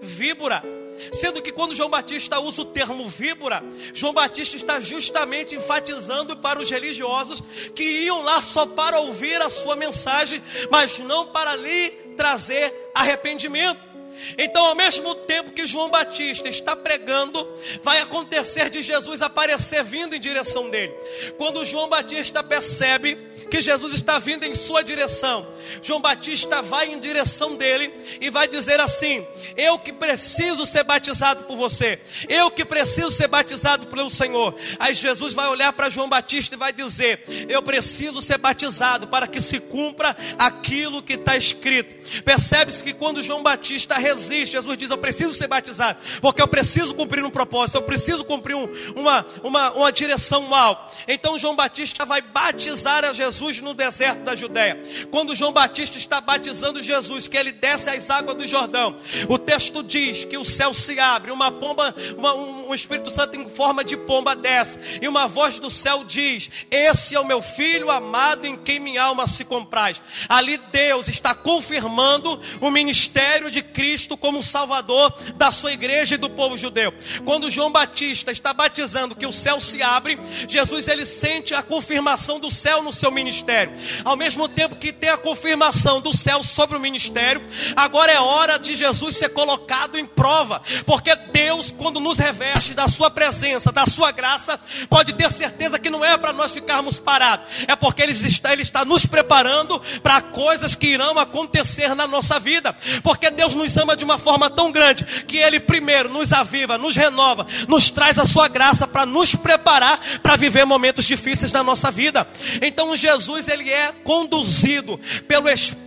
víbora. 0.00 0.64
Sendo 1.12 1.42
que 1.42 1.52
quando 1.52 1.74
João 1.74 1.88
Batista 1.88 2.38
usa 2.40 2.62
o 2.62 2.66
termo 2.66 3.08
víbora, 3.08 3.62
João 3.94 4.12
Batista 4.12 4.56
está 4.56 4.80
justamente 4.80 5.54
enfatizando 5.54 6.36
para 6.36 6.60
os 6.60 6.70
religiosos 6.70 7.42
que 7.74 7.82
iam 7.82 8.22
lá 8.22 8.40
só 8.42 8.66
para 8.66 9.00
ouvir 9.00 9.40
a 9.40 9.50
sua 9.50 9.76
mensagem, 9.76 10.42
mas 10.70 10.98
não 10.98 11.26
para 11.26 11.56
lhe 11.56 11.90
trazer 12.16 12.90
arrependimento. 12.94 13.92
Então, 14.38 14.64
ao 14.66 14.74
mesmo 14.74 15.14
tempo 15.14 15.52
que 15.52 15.66
João 15.66 15.90
Batista 15.90 16.48
está 16.48 16.76
pregando, 16.76 17.48
vai 17.82 18.00
acontecer 18.00 18.70
de 18.70 18.82
Jesus 18.82 19.20
aparecer 19.22 19.82
vindo 19.82 20.14
em 20.14 20.20
direção 20.20 20.70
dele. 20.70 20.92
Quando 21.36 21.64
João 21.64 21.88
Batista 21.88 22.42
percebe 22.42 23.18
que 23.52 23.60
Jesus 23.60 23.92
está 23.92 24.18
vindo 24.18 24.44
em 24.44 24.54
sua 24.54 24.82
direção, 24.82 25.46
João 25.82 26.00
Batista 26.00 26.62
vai 26.62 26.90
em 26.90 26.98
direção 26.98 27.54
dele 27.54 27.92
e 28.18 28.30
vai 28.30 28.48
dizer 28.48 28.80
assim: 28.80 29.26
Eu 29.54 29.78
que 29.78 29.92
preciso 29.92 30.64
ser 30.64 30.84
batizado 30.84 31.44
por 31.44 31.54
você, 31.54 32.00
eu 32.30 32.50
que 32.50 32.64
preciso 32.64 33.10
ser 33.10 33.28
batizado 33.28 33.88
pelo 33.88 34.08
Senhor. 34.08 34.54
Aí 34.78 34.94
Jesus 34.94 35.34
vai 35.34 35.48
olhar 35.48 35.70
para 35.74 35.90
João 35.90 36.08
Batista 36.08 36.54
e 36.54 36.58
vai 36.58 36.72
dizer: 36.72 37.46
Eu 37.46 37.60
preciso 37.62 38.22
ser 38.22 38.38
batizado 38.38 39.06
para 39.06 39.26
que 39.26 39.38
se 39.38 39.60
cumpra 39.60 40.16
aquilo 40.38 41.02
que 41.02 41.12
está 41.12 41.36
escrito. 41.36 42.22
Percebe-se 42.22 42.82
que 42.82 42.94
quando 42.94 43.22
João 43.22 43.42
Batista 43.42 43.96
resiste, 43.96 44.52
Jesus 44.52 44.78
diz: 44.78 44.88
Eu 44.88 44.96
preciso 44.96 45.34
ser 45.34 45.46
batizado, 45.46 45.98
porque 46.22 46.40
eu 46.40 46.48
preciso 46.48 46.94
cumprir 46.94 47.22
um 47.22 47.30
propósito, 47.30 47.76
eu 47.76 47.82
preciso 47.82 48.24
cumprir 48.24 48.56
um, 48.56 48.66
uma, 48.96 49.26
uma, 49.42 49.70
uma 49.72 49.92
direção 49.92 50.48
mal. 50.48 50.90
Então 51.06 51.38
João 51.38 51.54
Batista 51.54 52.06
vai 52.06 52.22
batizar 52.22 53.04
a 53.04 53.12
Jesus 53.12 53.41
no 53.60 53.74
deserto 53.74 54.20
da 54.20 54.34
Judéia. 54.34 54.78
Quando 55.10 55.34
João 55.34 55.52
Batista 55.52 55.98
está 55.98 56.20
batizando 56.20 56.82
Jesus, 56.82 57.28
que 57.28 57.36
ele 57.36 57.52
desce 57.52 57.90
as 57.90 58.10
águas 58.10 58.36
do 58.36 58.46
Jordão, 58.46 58.96
o 59.28 59.38
texto 59.38 59.82
diz 59.82 60.24
que 60.24 60.38
o 60.38 60.44
céu 60.44 60.72
se 60.72 60.98
abre, 60.98 61.30
uma 61.30 61.50
pomba, 61.50 61.94
uma, 62.16 62.34
um, 62.34 62.61
um 62.72 62.74
Espírito 62.74 63.10
Santo 63.10 63.38
em 63.38 63.48
forma 63.48 63.84
de 63.84 63.96
pomba 63.96 64.34
desce, 64.34 64.78
e 65.00 65.06
uma 65.06 65.28
voz 65.28 65.58
do 65.58 65.70
céu 65.70 66.04
diz: 66.04 66.50
Esse 66.70 67.14
é 67.14 67.20
o 67.20 67.24
meu 67.24 67.42
filho 67.42 67.90
amado 67.90 68.46
em 68.46 68.56
quem 68.56 68.80
minha 68.80 69.02
alma 69.02 69.26
se 69.26 69.44
compraz. 69.44 70.00
Ali 70.28 70.56
Deus 70.72 71.08
está 71.08 71.34
confirmando 71.34 72.40
o 72.60 72.70
ministério 72.70 73.50
de 73.50 73.62
Cristo 73.62 74.16
como 74.16 74.42
Salvador 74.42 75.12
da 75.36 75.52
sua 75.52 75.72
igreja 75.72 76.14
e 76.14 76.18
do 76.18 76.30
povo 76.30 76.56
judeu. 76.56 76.92
Quando 77.24 77.50
João 77.50 77.70
Batista 77.70 78.32
está 78.32 78.52
batizando 78.52 79.14
que 79.14 79.26
o 79.26 79.32
céu 79.32 79.60
se 79.60 79.82
abre, 79.82 80.18
Jesus 80.48 80.88
ele 80.88 81.04
sente 81.04 81.54
a 81.54 81.62
confirmação 81.62 82.40
do 82.40 82.50
céu 82.50 82.82
no 82.82 82.92
seu 82.92 83.10
ministério. 83.10 83.72
Ao 84.04 84.16
mesmo 84.16 84.48
tempo 84.48 84.76
que 84.76 84.92
tem 84.92 85.10
a 85.10 85.18
confirmação 85.18 86.00
do 86.00 86.16
céu 86.16 86.42
sobre 86.42 86.76
o 86.76 86.80
ministério, 86.80 87.44
agora 87.76 88.12
é 88.12 88.20
hora 88.20 88.58
de 88.58 88.74
Jesus 88.74 89.16
ser 89.16 89.30
colocado 89.30 89.98
em 89.98 90.06
prova, 90.06 90.62
porque 90.86 91.14
Deus, 91.14 91.70
quando 91.70 92.00
nos 92.00 92.18
reveste 92.62 92.74
da 92.74 92.88
sua 92.88 93.10
presença, 93.10 93.72
da 93.72 93.86
sua 93.86 94.12
graça, 94.12 94.58
pode 94.88 95.12
ter 95.14 95.30
certeza 95.32 95.78
que 95.78 95.90
não 95.90 96.04
é 96.04 96.16
para 96.16 96.32
nós 96.32 96.52
ficarmos 96.52 96.98
parados, 96.98 97.44
é 97.66 97.74
porque 97.74 98.02
ele 98.02 98.12
está, 98.12 98.52
ele 98.52 98.62
está 98.62 98.84
nos 98.84 99.04
preparando 99.04 99.80
para 100.02 100.20
coisas 100.20 100.74
que 100.74 100.86
irão 100.86 101.18
acontecer 101.18 101.94
na 101.94 102.06
nossa 102.06 102.38
vida, 102.38 102.74
porque 103.02 103.30
Deus 103.30 103.54
nos 103.54 103.76
ama 103.76 103.96
de 103.96 104.04
uma 104.04 104.18
forma 104.18 104.48
tão 104.48 104.70
grande 104.70 105.04
que 105.26 105.38
Ele 105.38 105.58
primeiro 105.58 106.08
nos 106.08 106.32
aviva, 106.32 106.78
nos 106.78 106.94
renova, 106.94 107.46
nos 107.68 107.90
traz 107.90 108.18
a 108.18 108.24
Sua 108.24 108.48
graça 108.48 108.86
para 108.86 109.04
nos 109.04 109.34
preparar 109.34 109.98
para 110.22 110.36
viver 110.36 110.64
momentos 110.64 111.04
difíceis 111.04 111.52
na 111.52 111.62
nossa 111.62 111.90
vida. 111.90 112.26
Então 112.60 112.96
Jesus 112.96 113.48
ele 113.48 113.70
é 113.70 113.92
conduzido 114.04 114.98
pelo 115.26 115.48
Espírito 115.48 115.81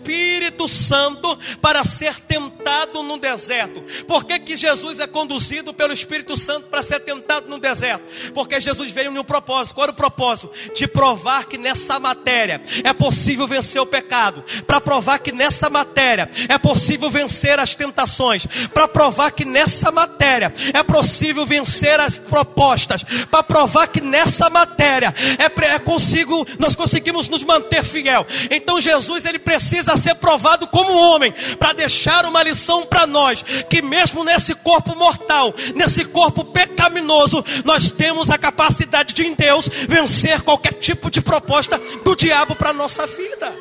Santo 0.68 1.38
para 1.62 1.84
ser 1.84 2.20
tentado 2.22 3.04
no 3.04 3.18
deserto. 3.18 3.84
Por 4.08 4.24
que, 4.26 4.40
que 4.40 4.58
Jesus 4.58 5.00
é 5.00 5.08
conduzido 5.08 5.74
pelo 5.74 5.94
Espírito 5.94 6.36
Santo 6.38 6.68
para 6.68 6.84
ser 6.84 7.00
tentado 7.02 7.48
no 7.48 7.60
deserto? 7.60 8.04
Porque 8.34 8.60
Jesus 8.60 8.92
veio 8.92 9.12
um 9.12 9.24
propósito. 9.24 9.76
Qual 9.76 9.86
era 9.86 9.92
o 9.92 9.96
propósito? 9.96 10.52
De 10.76 10.88
provar 10.88 11.46
que 11.46 11.58
nessa 11.58 12.00
matéria 12.00 12.62
é 12.84 12.94
possível 12.94 13.48
vencer 13.48 13.82
o 13.82 13.86
pecado, 13.86 14.44
para 14.66 14.82
provar 14.82 15.20
que 15.20 15.32
nessa 15.32 15.70
matéria 15.70 15.86
matéria 15.96 16.30
é 16.50 16.58
possível 16.58 17.10
vencer 17.10 17.60
as 17.60 17.74
tentações, 17.74 18.46
para 18.74 18.88
provar 18.88 19.32
que 19.32 19.46
nessa 19.46 19.92
matéria 19.92 20.54
é 20.74 20.84
possível 20.84 21.46
vencer 21.46 22.00
as 22.00 22.18
propostas, 22.20 23.04
para 23.30 23.44
provar 23.44 23.88
que 23.88 24.02
nessa 24.02 24.50
matéria 24.50 25.14
é, 25.38 25.74
é 25.74 25.80
consigo, 25.80 26.46
nós 26.60 26.76
conseguimos 26.76 27.30
nos 27.30 27.44
manter 27.44 27.84
fiel. 27.84 28.26
Então 28.50 28.80
Jesus 28.80 29.26
ele 29.26 29.40
precisa 29.40 29.95
ser 29.98 30.16
provado 30.16 30.68
como 30.68 30.98
homem, 30.98 31.34
para 31.60 31.74
deixar 31.74 32.26
uma 32.26 32.44
lição 32.44 32.86
para 32.86 33.06
nós, 33.06 33.42
que 33.70 33.82
mesmo 33.82 34.24
nesse 34.24 34.56
corpo 34.56 34.96
mortal, 34.96 35.54
nesse 35.76 36.06
corpo 36.06 36.44
pecaminoso, 36.46 37.44
nós 37.64 37.92
temos 37.92 38.30
a 38.30 38.38
capacidade 38.38 39.14
de 39.14 39.26
em 39.26 39.34
Deus 39.34 39.68
vencer 39.88 40.42
qualquer 40.42 40.74
tipo 40.74 41.10
de 41.10 41.22
proposta 41.22 41.80
do 42.04 42.16
diabo 42.16 42.56
para 42.56 42.74
nossa 42.74 43.06
vida. 43.08 43.54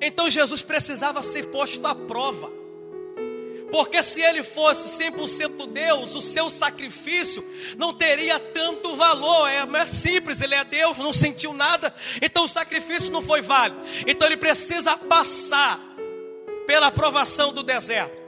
Então 0.00 0.28
Jesus 0.28 0.62
precisava 0.62 1.22
ser 1.22 1.44
posto 1.46 1.86
à 1.86 1.94
prova. 1.94 2.61
Porque 3.72 4.02
se 4.02 4.20
ele 4.20 4.42
fosse 4.42 5.02
100% 5.02 5.72
Deus, 5.72 6.14
o 6.14 6.20
seu 6.20 6.50
sacrifício 6.50 7.42
não 7.78 7.94
teria 7.94 8.38
tanto 8.38 8.94
valor. 8.94 9.48
É 9.48 9.64
mais 9.64 9.88
simples, 9.88 10.42
ele 10.42 10.54
é 10.54 10.62
Deus, 10.62 10.98
não 10.98 11.10
sentiu 11.10 11.54
nada, 11.54 11.92
então 12.20 12.44
o 12.44 12.48
sacrifício 12.48 13.10
não 13.10 13.22
foi 13.22 13.40
válido. 13.40 13.80
Então 14.06 14.28
ele 14.28 14.36
precisa 14.36 14.94
passar 14.98 15.80
pela 16.66 16.88
aprovação 16.88 17.50
do 17.50 17.62
deserto. 17.62 18.20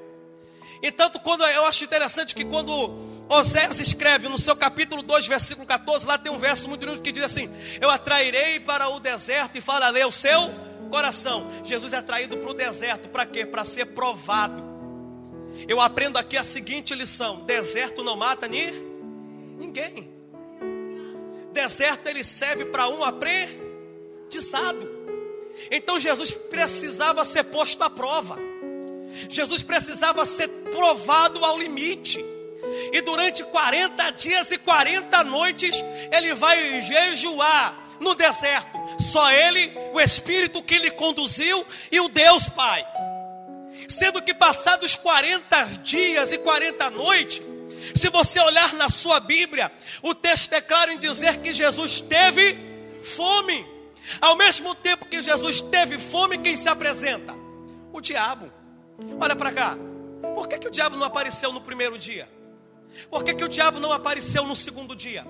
Então, 0.82 1.10
quando 1.22 1.44
eu 1.44 1.66
acho 1.66 1.84
interessante 1.84 2.34
que 2.34 2.44
quando 2.46 2.98
Osés 3.28 3.78
escreve 3.78 4.30
no 4.30 4.38
seu 4.38 4.56
capítulo 4.56 5.02
2, 5.02 5.26
versículo 5.26 5.66
14, 5.66 6.06
lá 6.06 6.16
tem 6.16 6.32
um 6.32 6.38
verso 6.38 6.70
muito 6.70 6.86
lindo 6.86 7.02
que 7.02 7.12
diz 7.12 7.22
assim: 7.22 7.50
Eu 7.82 7.90
atrairei 7.90 8.60
para 8.60 8.88
o 8.88 8.98
deserto 8.98 9.58
e 9.58 9.60
falarei 9.60 10.02
ao 10.02 10.12
seu 10.12 10.54
coração. 10.88 11.50
Jesus 11.62 11.92
é 11.92 12.00
traído 12.00 12.38
para 12.38 12.50
o 12.50 12.54
deserto, 12.54 13.10
para 13.10 13.26
quê? 13.26 13.44
Para 13.44 13.62
ser 13.62 13.86
provado. 13.86 14.73
Eu 15.68 15.80
aprendo 15.80 16.18
aqui 16.18 16.36
a 16.36 16.44
seguinte 16.44 16.94
lição: 16.94 17.40
deserto 17.42 18.02
não 18.02 18.16
mata 18.16 18.46
ni 18.46 18.70
ninguém. 19.58 20.12
Deserto 21.52 22.08
ele 22.08 22.24
serve 22.24 22.64
para 22.66 22.88
um 22.88 23.04
aprendizado. 23.04 24.92
Então 25.70 26.00
Jesus 26.00 26.32
precisava 26.32 27.24
ser 27.24 27.44
posto 27.44 27.82
à 27.82 27.90
prova. 27.90 28.38
Jesus 29.28 29.62
precisava 29.62 30.26
ser 30.26 30.48
provado 30.48 31.44
ao 31.44 31.58
limite. 31.58 32.24
E 32.92 33.00
durante 33.02 33.44
40 33.44 34.10
dias 34.10 34.50
e 34.50 34.58
40 34.58 35.22
noites, 35.24 35.84
ele 36.10 36.34
vai 36.34 36.80
jejuar 36.80 37.96
no 38.00 38.14
deserto. 38.14 38.76
Só 38.98 39.30
Ele, 39.30 39.72
o 39.92 40.00
Espírito 40.00 40.62
que 40.62 40.78
lhe 40.78 40.90
conduziu 40.90 41.64
e 41.90 42.00
o 42.00 42.08
Deus 42.08 42.48
Pai. 42.48 42.84
Sendo 43.88 44.22
que 44.22 44.34
passados 44.34 44.96
40 44.96 45.64
dias 45.82 46.32
e 46.32 46.38
40 46.38 46.90
noites, 46.90 47.42
se 47.94 48.08
você 48.08 48.40
olhar 48.40 48.72
na 48.74 48.88
sua 48.88 49.20
Bíblia, 49.20 49.70
o 50.02 50.14
texto 50.14 50.50
declara 50.50 50.92
em 50.92 50.98
dizer 50.98 51.38
que 51.38 51.52
Jesus 51.52 52.00
teve 52.00 52.58
fome. 53.02 53.66
Ao 54.20 54.36
mesmo 54.36 54.74
tempo 54.74 55.06
que 55.06 55.20
Jesus 55.20 55.60
teve 55.60 55.98
fome, 55.98 56.38
quem 56.38 56.56
se 56.56 56.68
apresenta? 56.68 57.34
O 57.92 58.00
diabo. 58.00 58.52
Olha 59.20 59.36
para 59.36 59.52
cá. 59.52 59.76
Por 60.34 60.48
que, 60.48 60.58
que 60.58 60.68
o 60.68 60.70
diabo 60.70 60.96
não 60.96 61.06
apareceu 61.06 61.52
no 61.52 61.60
primeiro 61.60 61.98
dia? 61.98 62.28
Por 63.10 63.24
que, 63.24 63.34
que 63.34 63.44
o 63.44 63.48
diabo 63.48 63.80
não 63.80 63.92
apareceu 63.92 64.44
no 64.44 64.56
segundo 64.56 64.94
dia? 64.94 65.26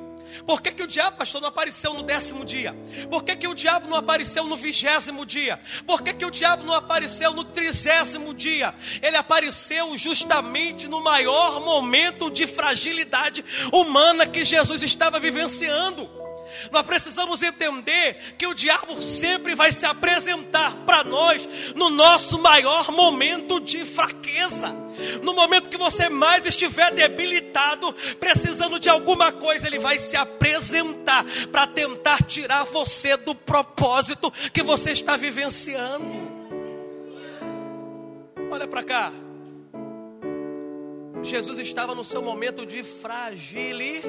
Por 0.46 0.60
que, 0.60 0.72
que 0.72 0.82
o 0.82 0.86
diabo, 0.86 1.16
pastor, 1.16 1.40
não 1.40 1.48
apareceu 1.48 1.94
no 1.94 2.02
décimo 2.02 2.44
dia? 2.44 2.74
Por 3.10 3.22
que, 3.22 3.36
que 3.36 3.48
o 3.48 3.54
diabo 3.54 3.88
não 3.88 3.96
apareceu 3.96 4.44
no 4.44 4.56
vigésimo 4.56 5.24
dia? 5.24 5.60
Por 5.86 6.02
que, 6.02 6.12
que 6.12 6.26
o 6.26 6.30
diabo 6.30 6.64
não 6.64 6.74
apareceu 6.74 7.32
no 7.32 7.44
trigésimo 7.44 8.34
dia? 8.34 8.74
Ele 9.02 9.16
apareceu 9.16 9.96
justamente 9.96 10.88
no 10.88 11.00
maior 11.02 11.60
momento 11.60 12.30
de 12.30 12.46
fragilidade 12.46 13.44
humana 13.72 14.26
que 14.26 14.44
Jesus 14.44 14.82
estava 14.82 15.20
vivenciando. 15.20 16.23
Nós 16.70 16.82
precisamos 16.82 17.42
entender 17.42 18.34
que 18.38 18.46
o 18.46 18.54
diabo 18.54 19.02
sempre 19.02 19.54
vai 19.54 19.72
se 19.72 19.86
apresentar 19.86 20.74
para 20.86 21.04
nós 21.04 21.48
no 21.74 21.90
nosso 21.90 22.38
maior 22.38 22.90
momento 22.90 23.60
de 23.60 23.84
fraqueza. 23.84 24.84
No 25.22 25.34
momento 25.34 25.68
que 25.68 25.76
você 25.76 26.08
mais 26.08 26.46
estiver 26.46 26.92
debilitado, 26.92 27.92
precisando 28.18 28.78
de 28.78 28.88
alguma 28.88 29.32
coisa, 29.32 29.66
ele 29.66 29.78
vai 29.78 29.98
se 29.98 30.16
apresentar 30.16 31.24
para 31.50 31.66
tentar 31.66 32.22
tirar 32.24 32.64
você 32.64 33.16
do 33.16 33.34
propósito 33.34 34.32
que 34.52 34.62
você 34.62 34.92
está 34.92 35.16
vivenciando. 35.16 36.34
Olha 38.50 38.68
para 38.68 38.84
cá. 38.84 39.12
Jesus 41.22 41.58
estava 41.58 41.94
no 41.94 42.04
seu 42.04 42.22
momento 42.22 42.66
de 42.66 42.82
fragilidade. 42.82 44.04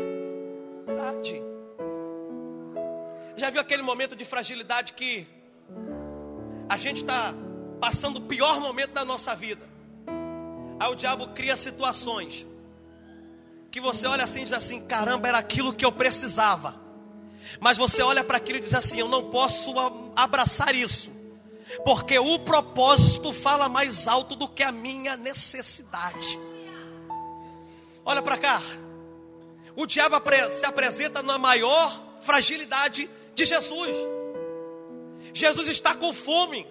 Já 3.38 3.50
viu 3.50 3.60
aquele 3.60 3.82
momento 3.82 4.16
de 4.16 4.24
fragilidade 4.24 4.94
que 4.94 5.28
a 6.70 6.78
gente 6.78 6.98
está 6.98 7.34
passando 7.82 8.18
o 8.18 8.22
pior 8.22 8.60
momento 8.62 8.92
da 8.92 9.04
nossa 9.04 9.36
vida. 9.36 9.68
Aí 10.80 10.92
o 10.92 10.96
diabo 10.96 11.28
cria 11.30 11.58
situações 11.58 12.46
que 13.70 13.82
você 13.82 14.08
olha 14.08 14.24
assim 14.24 14.42
e 14.42 14.44
diz 14.46 14.54
assim: 14.54 14.80
caramba, 14.82 15.28
era 15.28 15.38
aquilo 15.38 15.74
que 15.74 15.84
eu 15.84 15.92
precisava. 15.92 16.80
Mas 17.60 17.78
você 17.78 18.02
olha 18.02 18.24
para 18.24 18.38
aquilo 18.38 18.60
e 18.60 18.62
diz 18.62 18.74
assim: 18.74 19.00
eu 19.00 19.10
não 19.10 19.30
posso 19.30 19.74
abraçar 20.16 20.74
isso, 20.74 21.10
porque 21.84 22.18
o 22.18 22.40
propósito 22.40 23.34
fala 23.34 23.68
mais 23.68 24.08
alto 24.08 24.34
do 24.34 24.48
que 24.48 24.64
a 24.64 24.72
minha 24.72 25.18
necessidade. 25.18 26.40
Olha 28.06 28.22
para 28.22 28.38
cá, 28.38 28.62
o 29.76 29.86
diabo 29.86 30.16
se 30.52 30.66
apresenta 30.66 31.22
na 31.22 31.38
maior 31.38 32.02
fragilidade 32.22 33.10
de 33.36 33.46
Jesus. 33.46 33.96
Jesus 35.34 35.68
está 35.68 35.94
com 35.94 36.14
fome, 36.14 36.66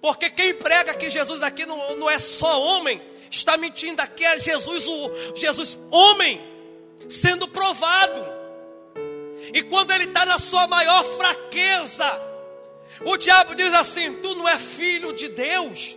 porque 0.00 0.30
quem 0.30 0.54
prega 0.54 0.94
que 0.94 1.10
Jesus 1.10 1.42
aqui 1.42 1.66
não, 1.66 1.96
não 1.96 2.08
é 2.08 2.18
só 2.18 2.62
homem, 2.62 3.02
está 3.30 3.56
mentindo 3.56 4.00
aqui 4.00 4.24
é 4.24 4.38
Jesus, 4.38 4.86
o 4.86 5.34
Jesus 5.34 5.78
homem, 5.90 6.40
sendo 7.08 7.48
provado. 7.48 8.24
E 9.52 9.62
quando 9.62 9.90
ele 9.90 10.04
está 10.04 10.24
na 10.24 10.38
sua 10.38 10.66
maior 10.68 11.04
fraqueza, 11.04 12.06
o 13.04 13.16
diabo 13.16 13.54
diz 13.54 13.72
assim: 13.74 14.14
Tu 14.14 14.34
não 14.34 14.48
é 14.48 14.56
filho 14.56 15.12
de 15.12 15.28
Deus, 15.28 15.96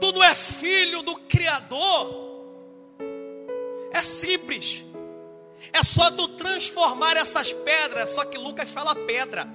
tu 0.00 0.12
não 0.12 0.24
é 0.24 0.34
filho 0.34 1.02
do 1.02 1.16
Criador. 1.20 2.24
É 3.92 4.02
simples, 4.02 4.84
é 5.72 5.82
só 5.82 6.10
tu 6.10 6.28
transformar 6.28 7.16
essas 7.16 7.52
pedras. 7.52 8.10
Só 8.10 8.24
que 8.24 8.38
Lucas 8.38 8.70
fala 8.70 8.94
pedra, 8.94 9.48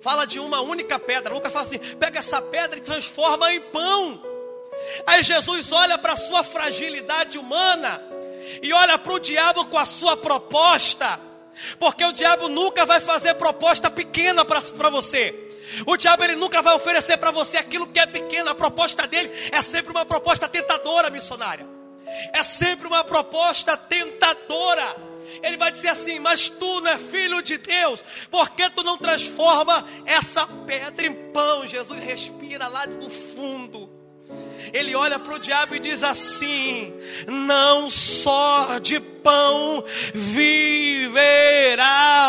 fala 0.00 0.26
de 0.26 0.38
uma 0.38 0.60
única 0.60 0.98
pedra. 0.98 1.34
Lucas 1.34 1.52
fala 1.52 1.66
assim: 1.66 1.78
pega 1.78 2.18
essa 2.18 2.40
pedra 2.42 2.78
e 2.78 2.82
transforma 2.82 3.52
em 3.52 3.60
pão. 3.60 4.22
Aí 5.06 5.22
Jesus 5.22 5.72
olha 5.72 5.98
para 5.98 6.14
a 6.14 6.16
sua 6.16 6.42
fragilidade 6.42 7.38
humana 7.38 8.02
e 8.62 8.72
olha 8.72 8.98
para 8.98 9.12
o 9.12 9.20
diabo 9.20 9.66
com 9.66 9.78
a 9.78 9.84
sua 9.84 10.16
proposta, 10.16 11.20
porque 11.78 12.04
o 12.04 12.12
diabo 12.12 12.48
nunca 12.48 12.86
vai 12.86 13.00
fazer 13.00 13.34
proposta 13.34 13.90
pequena 13.90 14.44
para 14.44 14.90
você. 14.90 15.48
O 15.86 15.96
diabo 15.96 16.24
ele 16.24 16.34
nunca 16.34 16.62
vai 16.62 16.74
oferecer 16.74 17.16
para 17.18 17.30
você 17.30 17.56
aquilo 17.56 17.86
que 17.86 18.00
é 18.00 18.06
pequeno. 18.06 18.50
A 18.50 18.54
proposta 18.54 19.06
dele 19.06 19.30
é 19.52 19.62
sempre 19.62 19.92
uma 19.92 20.04
proposta 20.04 20.48
tentadora, 20.48 21.10
missionária. 21.10 21.79
É 22.32 22.42
sempre 22.42 22.86
uma 22.86 23.04
proposta 23.04 23.76
tentadora. 23.76 24.96
Ele 25.42 25.56
vai 25.56 25.70
dizer 25.70 25.88
assim: 25.88 26.18
Mas 26.18 26.48
tu 26.48 26.80
não 26.80 26.90
é 26.90 26.98
filho 26.98 27.42
de 27.42 27.58
Deus, 27.58 28.04
porque 28.30 28.68
tu 28.70 28.82
não 28.82 28.98
transforma 28.98 29.86
essa 30.06 30.46
pedra 30.66 31.06
em 31.06 31.14
pão? 31.32 31.66
Jesus 31.66 32.02
respira 32.02 32.68
lá 32.68 32.86
do 32.86 33.08
fundo 33.10 34.00
ele 34.72 34.94
olha 34.94 35.18
para 35.18 35.34
o 35.34 35.38
diabo 35.38 35.74
e 35.74 35.80
diz 35.80 36.02
assim: 36.02 36.92
Não 37.26 37.90
só 37.90 38.78
de 38.78 39.00
pão 39.00 39.84
viverá 40.14 41.54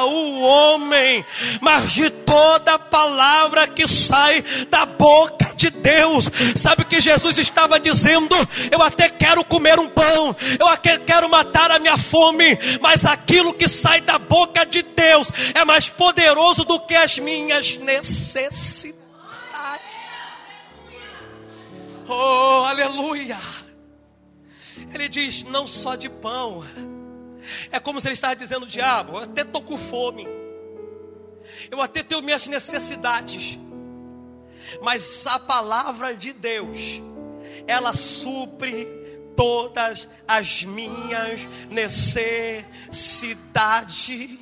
o 0.05 0.41
homem, 0.41 1.25
mas 1.61 1.91
de 1.91 2.09
toda 2.09 2.79
palavra 2.79 3.67
que 3.67 3.87
sai 3.87 4.43
da 4.69 4.85
boca 4.85 5.40
de 5.61 5.69
Deus. 5.69 6.29
Sabe 6.55 6.81
o 6.81 6.85
que 6.85 6.99
Jesus 6.99 7.37
estava 7.37 7.79
dizendo? 7.79 8.35
Eu 8.71 8.81
até 8.81 9.07
quero 9.07 9.45
comer 9.45 9.79
um 9.79 9.87
pão, 9.87 10.35
eu 10.59 10.67
até 10.67 10.97
quero 10.97 11.29
matar 11.29 11.69
a 11.69 11.79
minha 11.79 11.97
fome, 11.97 12.57
mas 12.81 13.05
aquilo 13.05 13.53
que 13.53 13.67
sai 13.67 14.01
da 14.01 14.17
boca 14.17 14.65
de 14.65 14.81
Deus 14.81 15.29
é 15.53 15.63
mais 15.63 15.87
poderoso 15.87 16.65
do 16.65 16.79
que 16.79 16.95
as 16.95 17.19
minhas 17.19 17.77
necessidades. 17.77 19.01
Oh, 22.07 22.65
aleluia! 22.65 23.37
Ele 24.93 25.07
diz: 25.07 25.43
não 25.43 25.67
só 25.67 25.95
de 25.95 26.09
pão. 26.09 26.65
É 27.71 27.79
como 27.79 28.01
se 28.01 28.07
ele 28.07 28.13
estava 28.13 28.35
dizendo: 28.35 28.65
diabo, 28.65 29.13
eu 29.13 29.23
até 29.23 29.43
estou 29.43 29.61
com 29.61 29.77
fome. 29.77 30.27
Eu 31.69 31.81
até 31.81 32.03
tenho 32.03 32.21
minhas 32.21 32.47
necessidades. 32.47 33.57
Mas 34.81 35.27
a 35.27 35.39
palavra 35.39 36.15
de 36.15 36.33
Deus, 36.33 37.01
ela 37.67 37.93
supre 37.93 38.87
todas 39.35 40.07
as 40.27 40.63
minhas 40.63 41.47
necessidades. 41.69 44.39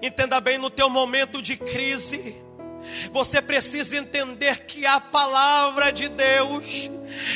Entenda 0.00 0.40
bem, 0.40 0.58
no 0.58 0.70
teu 0.70 0.90
momento 0.90 1.40
de 1.40 1.56
crise, 1.56 2.36
você 3.12 3.40
precisa 3.40 3.96
entender 3.96 4.66
que 4.66 4.86
a 4.86 5.00
palavra 5.00 5.92
de 5.92 6.08
Deus 6.08 6.90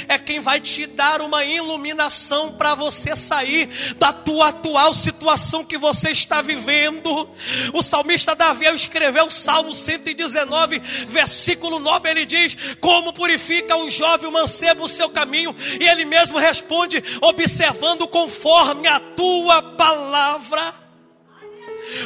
é 0.08 0.18
quem 0.18 0.40
vai 0.40 0.60
te 0.60 0.86
dar 0.86 1.20
uma 1.20 1.44
iluminação 1.44 2.52
para 2.52 2.74
você 2.74 3.14
sair 3.16 3.68
da 3.96 4.12
tua 4.12 4.48
atual 4.48 4.94
situação 4.94 5.64
que 5.64 5.78
você 5.78 6.10
está 6.10 6.42
vivendo. 6.42 7.28
O 7.72 7.82
salmista 7.82 8.34
Davi 8.34 8.66
escreveu 8.66 9.26
o 9.26 9.30
Salmo 9.30 9.74
119, 9.74 10.78
versículo 11.08 11.78
9, 11.78 12.08
ele 12.08 12.26
diz: 12.26 12.56
Como 12.80 13.12
purifica 13.12 13.76
o 13.76 13.90
jovem 13.90 14.28
o 14.28 14.32
mancebo 14.32 14.84
o 14.84 14.88
seu 14.88 15.08
caminho, 15.08 15.54
e 15.80 15.86
ele 15.86 16.04
mesmo 16.04 16.38
responde, 16.38 17.02
observando 17.20 18.08
conforme 18.08 18.88
a 18.88 19.00
tua 19.00 19.62
palavra. 19.62 20.85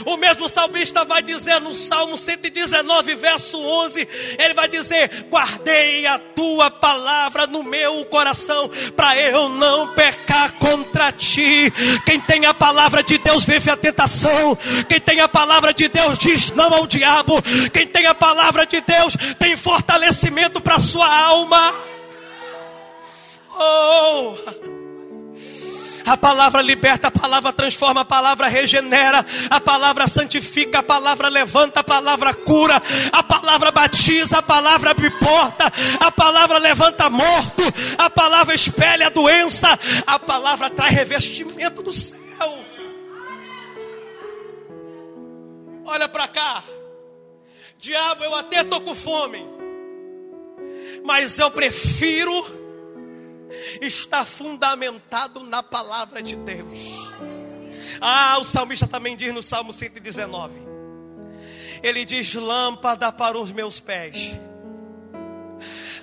O 0.07 0.17
mesmo 0.17 0.49
salmista 0.49 1.05
vai 1.05 1.23
dizer 1.23 1.61
no 1.61 1.75
Salmo 1.75 2.17
119, 2.17 3.15
verso 3.15 3.59
11: 3.59 4.09
ele 4.39 4.55
vai 4.55 4.69
dizer: 4.69 5.27
Guardei 5.31 6.07
a 6.07 6.19
tua 6.19 6.71
palavra 6.71 7.47
no 7.47 7.63
meu 7.63 8.05
coração, 8.07 8.71
para 8.97 9.17
eu 9.19 9.49
não 9.49 9.89
pecar 9.95 10.53
contra 10.55 11.13
ti. 11.13 11.73
Quem 12.05 12.21
tem 12.21 12.47
a 12.47 12.55
palavra 12.55 13.03
de 13.03 13.19
Deus 13.19 13.45
vive 13.45 13.71
a 13.71 13.77
tentação. 13.77 14.57
Quem 14.89 15.01
tem 15.01 15.21
a 15.21 15.29
palavra 15.29 15.73
de 15.73 15.89
Deus 15.89 16.19
diz 16.19 16.51
não 16.51 16.73
ao 16.73 16.87
diabo. 16.87 17.41
Quem 17.73 17.87
tem 17.87 18.07
a 18.07 18.15
palavra 18.15 18.67
de 18.67 18.81
Deus 18.81 19.17
tem 19.39 19.57
fortalecimento 19.57 20.61
para 20.61 20.79
sua 20.79 21.07
alma. 21.07 21.75
Oh! 23.53 24.80
A 26.11 26.17
palavra 26.17 26.61
liberta, 26.61 27.07
a 27.07 27.11
palavra 27.13 27.53
transforma, 27.53 28.01
a 28.01 28.05
palavra 28.05 28.49
regenera, 28.49 29.25
a 29.49 29.61
palavra 29.61 30.09
santifica, 30.09 30.81
a 30.81 30.83
palavra 30.83 31.29
levanta, 31.29 31.79
a 31.79 31.85
palavra 31.85 32.35
cura, 32.35 32.83
a 33.13 33.23
palavra 33.23 33.71
batiza, 33.71 34.39
a 34.39 34.43
palavra 34.43 34.91
abre 34.91 35.09
porta, 35.09 35.73
a 36.01 36.11
palavra 36.11 36.59
levanta 36.59 37.09
morto, 37.09 37.63
a 37.97 38.11
palavra 38.11 38.57
espelha 38.57 39.07
a 39.07 39.11
doença, 39.11 39.69
a 40.05 40.19
palavra 40.19 40.69
traz 40.69 40.93
revestimento 40.93 41.81
do 41.81 41.93
céu. 41.93 42.19
Olha 45.85 46.09
para 46.09 46.27
cá, 46.27 46.65
diabo, 47.79 48.25
eu 48.25 48.35
até 48.35 48.63
estou 48.63 48.81
com 48.81 48.97
fome, 48.97 49.47
mas 51.05 51.39
eu 51.39 51.53
prefiro 51.53 52.60
está 53.81 54.25
fundamentado 54.25 55.41
na 55.41 55.63
palavra 55.63 56.23
de 56.23 56.37
Deus. 56.37 57.13
Ah, 58.01 58.39
o 58.41 58.45
salmista 58.45 58.87
também 58.87 59.17
diz 59.17 59.33
no 59.33 59.43
Salmo 59.43 59.73
119: 59.73 60.55
Ele 61.83 62.05
diz: 62.05 62.35
Lâmpada 62.35 63.13
para 63.13 63.39
os 63.39 63.53
meus 63.53 63.79
pés, 63.79 64.35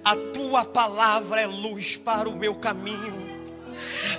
a 0.04 0.16
tua 0.34 0.64
palavra 0.64 1.42
é 1.42 1.48
luz 1.48 1.98
para 1.98 2.30
o 2.30 2.36
meu 2.36 2.56
caminho. 2.56 3.27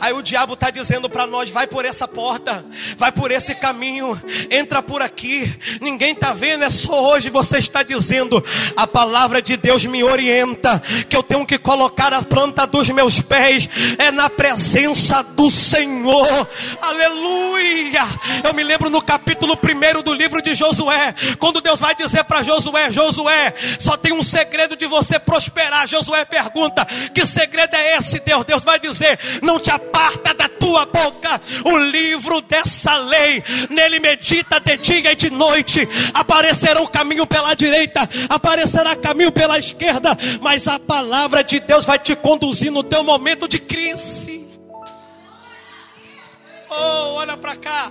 Aí 0.01 0.13
o 0.13 0.23
diabo 0.23 0.55
está 0.55 0.71
dizendo 0.71 1.09
para 1.09 1.27
nós: 1.27 1.51
vai 1.51 1.67
por 1.67 1.85
essa 1.85 2.07
porta, 2.07 2.65
vai 2.97 3.13
por 3.13 3.31
esse 3.31 3.55
caminho, 3.55 4.21
entra 4.51 4.83
por 4.83 5.03
aqui. 5.03 5.53
Ninguém 5.81 6.13
está 6.13 6.33
vendo, 6.33 6.65
é 6.65 6.71
só 6.71 7.13
hoje 7.13 7.31
você 7.31 7.59
está 7.59 7.83
dizendo: 7.83 8.43
a 8.77 8.87
palavra 8.87 9.43
de 9.43 9.57
Deus 9.57 9.85
me 9.85 10.03
orienta, 10.03 10.83
que 11.09 11.17
eu 11.17 11.23
tenho 11.23 11.47
que 11.47 11.59
colocar 11.59 12.13
a 12.13 12.23
planta 12.23 12.67
dos 12.67 12.89
meus 12.89 13.21
pés, 13.21 13.69
é 13.99 14.11
na 14.11 14.29
presença 14.31 15.23
do 15.23 15.51
Senhor. 15.51 16.49
Aleluia! 16.81 18.03
Eu 18.45 18.55
me 18.55 18.63
lembro 18.63 18.91
no 18.91 19.03
capítulo 19.03 19.59
1 19.63 20.03
do 20.03 20.15
livro 20.15 20.41
de 20.43 20.55
Josué, 20.55 21.15
quando 21.39 21.61
Deus 21.61 21.81
vai 21.81 21.95
dizer 21.95 22.25
para 22.25 22.43
Josué: 22.43 22.91
Josué, 22.91 23.55
só 23.79 23.97
tem 23.97 24.13
um 24.13 24.23
segredo 24.23 24.77
de 24.77 24.87
você 24.87 25.19
prosperar. 25.19 25.87
Josué 25.87 26.25
pergunta: 26.25 26.87
que 27.15 27.25
segredo 27.27 27.75
é 27.75 27.97
esse, 27.97 28.21
Deus? 28.21 28.45
Deus 28.45 28.65
vai 28.65 28.79
dizer: 28.79 29.19
não 29.43 29.59
te 29.59 29.68
aparta 29.71 30.35
da 30.35 30.49
tua 30.49 30.87
boca 30.87 31.41
o 31.65 31.77
livro 31.79 32.41
dessa 32.43 32.97
lei, 32.97 33.43
nele 33.71 33.99
medita 33.99 34.61
de 34.61 34.77
dia 34.77 35.13
e 35.13 35.17
de 35.17 35.31
noite. 35.31 35.89
Aparecerá 36.15 36.81
o 36.81 36.89
caminho 36.89 37.27
pela 37.27 37.55
direita, 37.55 38.09
aparecerá 38.29 38.97
caminho 38.97 39.33
pela 39.33 39.59
esquerda, 39.59 40.17
mas 40.41 40.67
a 40.67 40.79
palavra 40.79 41.43
de 41.43 41.61
Deus 41.61 41.85
vai 41.85 41.99
te 41.99 42.15
conduzir 42.17 42.71
no 42.71 42.83
teu 42.83 43.03
momento 43.03 43.49
de 43.49 43.59
crise. 43.59 44.47
Oh, 46.71 47.15
olha 47.15 47.37
para 47.37 47.57
cá. 47.57 47.91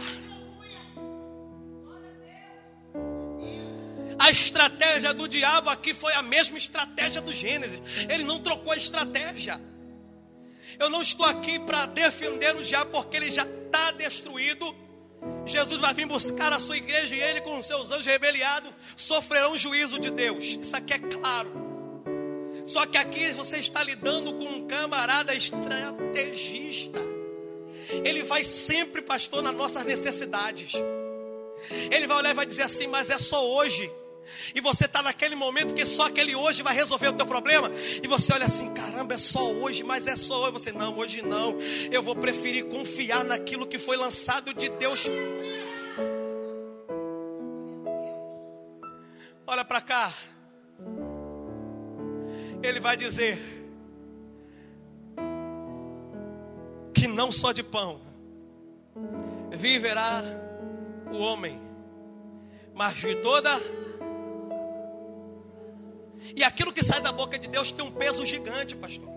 A 4.19 4.31
estratégia 4.31 5.13
do 5.13 5.27
diabo 5.27 5.69
aqui 5.69 5.93
foi 5.93 6.13
a 6.13 6.21
mesma 6.21 6.57
estratégia 6.57 7.21
do 7.21 7.31
Gênesis. 7.31 7.81
Ele 8.09 8.23
não 8.23 8.39
trocou 8.39 8.73
a 8.73 8.77
estratégia. 8.77 9.59
Eu 10.79 10.89
não 10.89 11.01
estou 11.01 11.25
aqui 11.25 11.59
para 11.59 11.85
defender 11.87 12.55
o 12.55 12.63
diabo 12.63 12.91
porque 12.91 13.17
ele 13.17 13.31
já 13.31 13.43
está 13.43 13.91
destruído. 13.91 14.75
Jesus 15.45 15.79
vai 15.79 15.93
vir 15.93 16.05
buscar 16.05 16.53
a 16.53 16.59
sua 16.59 16.77
igreja 16.77 17.15
e 17.15 17.19
ele 17.19 17.41
com 17.41 17.57
os 17.57 17.65
seus 17.65 17.89
anjos 17.91 18.05
rebeliados 18.05 18.71
sofrerão 18.95 19.53
o 19.53 19.57
juízo 19.57 19.99
de 19.99 20.11
Deus. 20.11 20.43
Isso 20.43 20.75
aqui 20.75 20.93
é 20.93 20.99
claro. 20.99 21.67
Só 22.65 22.85
que 22.85 22.97
aqui 22.97 23.31
você 23.31 23.57
está 23.57 23.83
lidando 23.83 24.33
com 24.33 24.43
um 24.43 24.67
camarada 24.67 25.33
estrategista. 25.33 26.99
Ele 28.03 28.23
vai 28.23 28.43
sempre, 28.43 29.01
pastor, 29.01 29.41
nas 29.41 29.55
nossas 29.55 29.85
necessidades. 29.85 30.73
Ele 31.89 32.05
vai 32.05 32.17
olhar 32.17 32.31
e 32.31 32.33
vai 32.33 32.45
dizer 32.45 32.63
assim, 32.63 32.87
mas 32.87 33.09
é 33.09 33.17
só 33.17 33.45
hoje. 33.55 33.89
E 34.53 34.61
você 34.61 34.85
está 34.85 35.01
naquele 35.01 35.35
momento 35.35 35.73
que 35.73 35.85
só 35.85 36.07
aquele 36.07 36.35
hoje 36.35 36.61
vai 36.61 36.73
resolver 36.73 37.09
o 37.09 37.13
teu 37.13 37.25
problema. 37.25 37.69
E 38.01 38.07
você 38.07 38.33
olha 38.33 38.45
assim, 38.45 38.73
caramba, 38.73 39.15
é 39.15 39.17
só 39.17 39.51
hoje, 39.51 39.83
mas 39.83 40.07
é 40.07 40.15
só 40.15 40.43
hoje. 40.43 40.51
Você, 40.51 40.71
não, 40.71 40.97
hoje 40.97 41.21
não. 41.21 41.57
Eu 41.91 42.01
vou 42.01 42.15
preferir 42.15 42.65
confiar 42.65 43.23
naquilo 43.23 43.67
que 43.67 43.77
foi 43.77 43.97
lançado 43.97 44.53
de 44.53 44.69
Deus. 44.69 45.05
Olha 49.45 49.63
para 49.63 49.81
cá. 49.81 50.13
Ele 52.61 52.79
vai 52.79 52.97
dizer 52.97 53.39
que 56.93 57.07
não 57.07 57.31
só 57.31 57.51
de 57.51 57.63
pão 57.63 58.01
viverá 59.51 60.23
o 61.11 61.17
homem, 61.17 61.61
mas 62.73 62.95
de 62.95 63.15
toda. 63.15 63.49
E 66.35 66.43
aquilo 66.43 66.73
que 66.73 66.83
sai 66.83 67.01
da 67.01 67.11
boca 67.11 67.37
de 67.37 67.47
Deus 67.47 67.71
tem 67.71 67.85
um 67.85 67.91
peso 67.91 68.25
gigante, 68.25 68.75
pastor. 68.75 69.09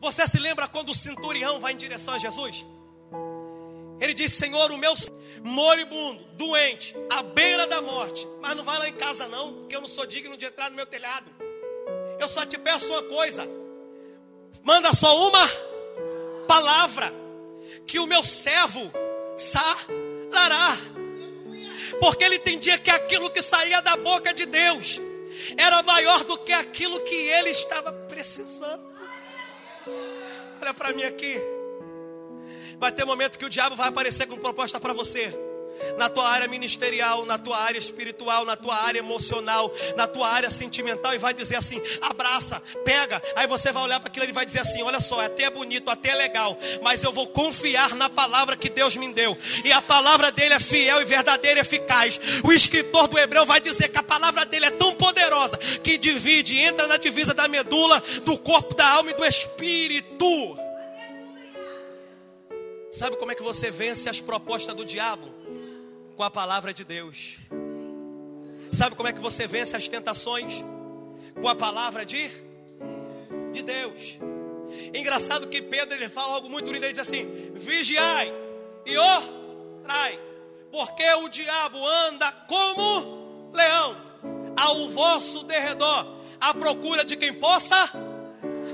Você 0.00 0.26
se 0.26 0.38
lembra 0.38 0.66
quando 0.66 0.90
o 0.90 0.94
centurião 0.94 1.60
vai 1.60 1.72
em 1.72 1.76
direção 1.76 2.14
a 2.14 2.18
Jesus? 2.18 2.66
Ele 4.00 4.14
diz: 4.14 4.32
Senhor, 4.32 4.70
o 4.70 4.78
meu 4.78 4.94
moribundo, 5.42 6.24
doente, 6.34 6.96
à 7.10 7.22
beira 7.22 7.66
da 7.66 7.82
morte, 7.82 8.26
mas 8.40 8.56
não 8.56 8.64
vai 8.64 8.78
lá 8.78 8.88
em 8.88 8.94
casa, 8.94 9.28
não, 9.28 9.52
porque 9.52 9.76
eu 9.76 9.80
não 9.80 9.88
sou 9.88 10.06
digno 10.06 10.36
de 10.36 10.46
entrar 10.46 10.70
no 10.70 10.76
meu 10.76 10.86
telhado. 10.86 11.30
Eu 12.18 12.28
só 12.28 12.46
te 12.46 12.56
peço 12.56 12.88
uma 12.90 13.02
coisa: 13.02 13.46
manda 14.62 14.92
só 14.94 15.28
uma 15.28 15.48
palavra, 16.48 17.12
que 17.86 17.98
o 17.98 18.06
meu 18.06 18.24
servo 18.24 18.90
sarará. 19.36 20.76
Porque 22.00 22.24
ele 22.24 22.36
entendia 22.36 22.78
que 22.78 22.90
aquilo 22.90 23.30
que 23.30 23.42
saía 23.42 23.82
da 23.82 23.96
boca 23.96 24.32
de 24.32 24.46
Deus 24.46 24.98
era 25.56 25.82
maior 25.82 26.24
do 26.24 26.38
que 26.38 26.52
aquilo 26.52 27.00
que 27.00 27.14
ele 27.14 27.50
estava 27.50 27.92
precisando. 28.08 28.88
Olha 30.60 30.74
para 30.74 30.92
mim 30.92 31.02
aqui. 31.02 31.40
Vai 32.78 32.92
ter 32.92 33.04
momento 33.04 33.38
que 33.38 33.44
o 33.44 33.50
diabo 33.50 33.76
vai 33.76 33.88
aparecer 33.88 34.26
com 34.26 34.36
proposta 34.36 34.80
para 34.80 34.92
você 34.92 35.49
na 35.96 36.08
tua 36.08 36.28
área 36.28 36.48
ministerial, 36.48 37.24
na 37.24 37.38
tua 37.38 37.58
área 37.58 37.78
espiritual, 37.78 38.44
na 38.44 38.56
tua 38.56 38.74
área 38.74 38.98
emocional, 38.98 39.72
na 39.96 40.06
tua 40.06 40.28
área 40.28 40.50
sentimental 40.50 41.14
e 41.14 41.18
vai 41.18 41.34
dizer 41.34 41.56
assim: 41.56 41.80
abraça, 42.00 42.62
pega. 42.84 43.22
Aí 43.36 43.46
você 43.46 43.72
vai 43.72 43.82
olhar 43.82 44.00
para 44.00 44.08
aquilo 44.08 44.26
e 44.26 44.32
vai 44.32 44.44
dizer 44.44 44.60
assim: 44.60 44.82
olha 44.82 45.00
só, 45.00 45.20
até 45.20 45.44
é 45.44 45.50
bonito, 45.50 45.90
até 45.90 46.10
é 46.10 46.14
legal, 46.14 46.58
mas 46.82 47.02
eu 47.02 47.12
vou 47.12 47.26
confiar 47.28 47.94
na 47.94 48.08
palavra 48.08 48.56
que 48.56 48.68
Deus 48.68 48.96
me 48.96 49.12
deu. 49.12 49.36
E 49.64 49.72
a 49.72 49.82
palavra 49.82 50.30
dele 50.30 50.54
é 50.54 50.60
fiel 50.60 51.00
e 51.00 51.04
verdadeira 51.04 51.60
e 51.60 51.62
eficaz. 51.62 52.20
O 52.44 52.52
escritor 52.52 53.08
do 53.08 53.18
Hebreu 53.18 53.46
vai 53.46 53.60
dizer 53.60 53.88
que 53.88 53.98
a 53.98 54.02
palavra 54.02 54.44
dele 54.46 54.66
é 54.66 54.70
tão 54.70 54.94
poderosa 54.94 55.56
que 55.56 55.98
divide, 55.98 56.58
entra 56.58 56.86
na 56.86 56.96
divisa 56.96 57.34
da 57.34 57.48
medula, 57.48 58.02
do 58.24 58.38
corpo, 58.38 58.74
da 58.74 58.86
alma 58.86 59.10
e 59.10 59.14
do 59.14 59.24
espírito. 59.24 60.56
Sabe 62.92 63.16
como 63.16 63.30
é 63.30 63.34
que 63.34 63.42
você 63.42 63.70
vence 63.70 64.08
as 64.08 64.20
propostas 64.20 64.74
do 64.74 64.84
diabo? 64.84 65.39
Com 66.20 66.24
a 66.24 66.30
palavra 66.30 66.74
de 66.74 66.84
Deus. 66.84 67.38
Sabe 68.70 68.94
como 68.94 69.08
é 69.08 69.12
que 69.14 69.20
você 69.20 69.46
vence 69.46 69.74
as 69.74 69.88
tentações? 69.88 70.62
Com 71.40 71.48
a 71.48 71.54
palavra 71.54 72.04
de, 72.04 72.30
de 73.50 73.62
Deus. 73.62 74.18
Engraçado 74.92 75.48
que 75.48 75.62
Pedro 75.62 75.96
ele 75.96 76.10
fala 76.10 76.34
algo 76.34 76.50
muito 76.50 76.70
lindo, 76.70 76.84
ele 76.84 76.92
diz 76.92 77.08
assim: 77.08 77.50
vigiai 77.54 78.30
e 78.84 78.98
orai, 78.98 80.20
porque 80.70 81.10
o 81.24 81.28
diabo 81.30 81.78
anda 81.86 82.30
como 82.46 83.50
leão 83.54 83.96
ao 84.58 84.90
vosso 84.90 85.42
derredor, 85.44 86.06
à 86.38 86.52
procura 86.52 87.02
de 87.02 87.16
quem 87.16 87.32
possa. 87.32 87.90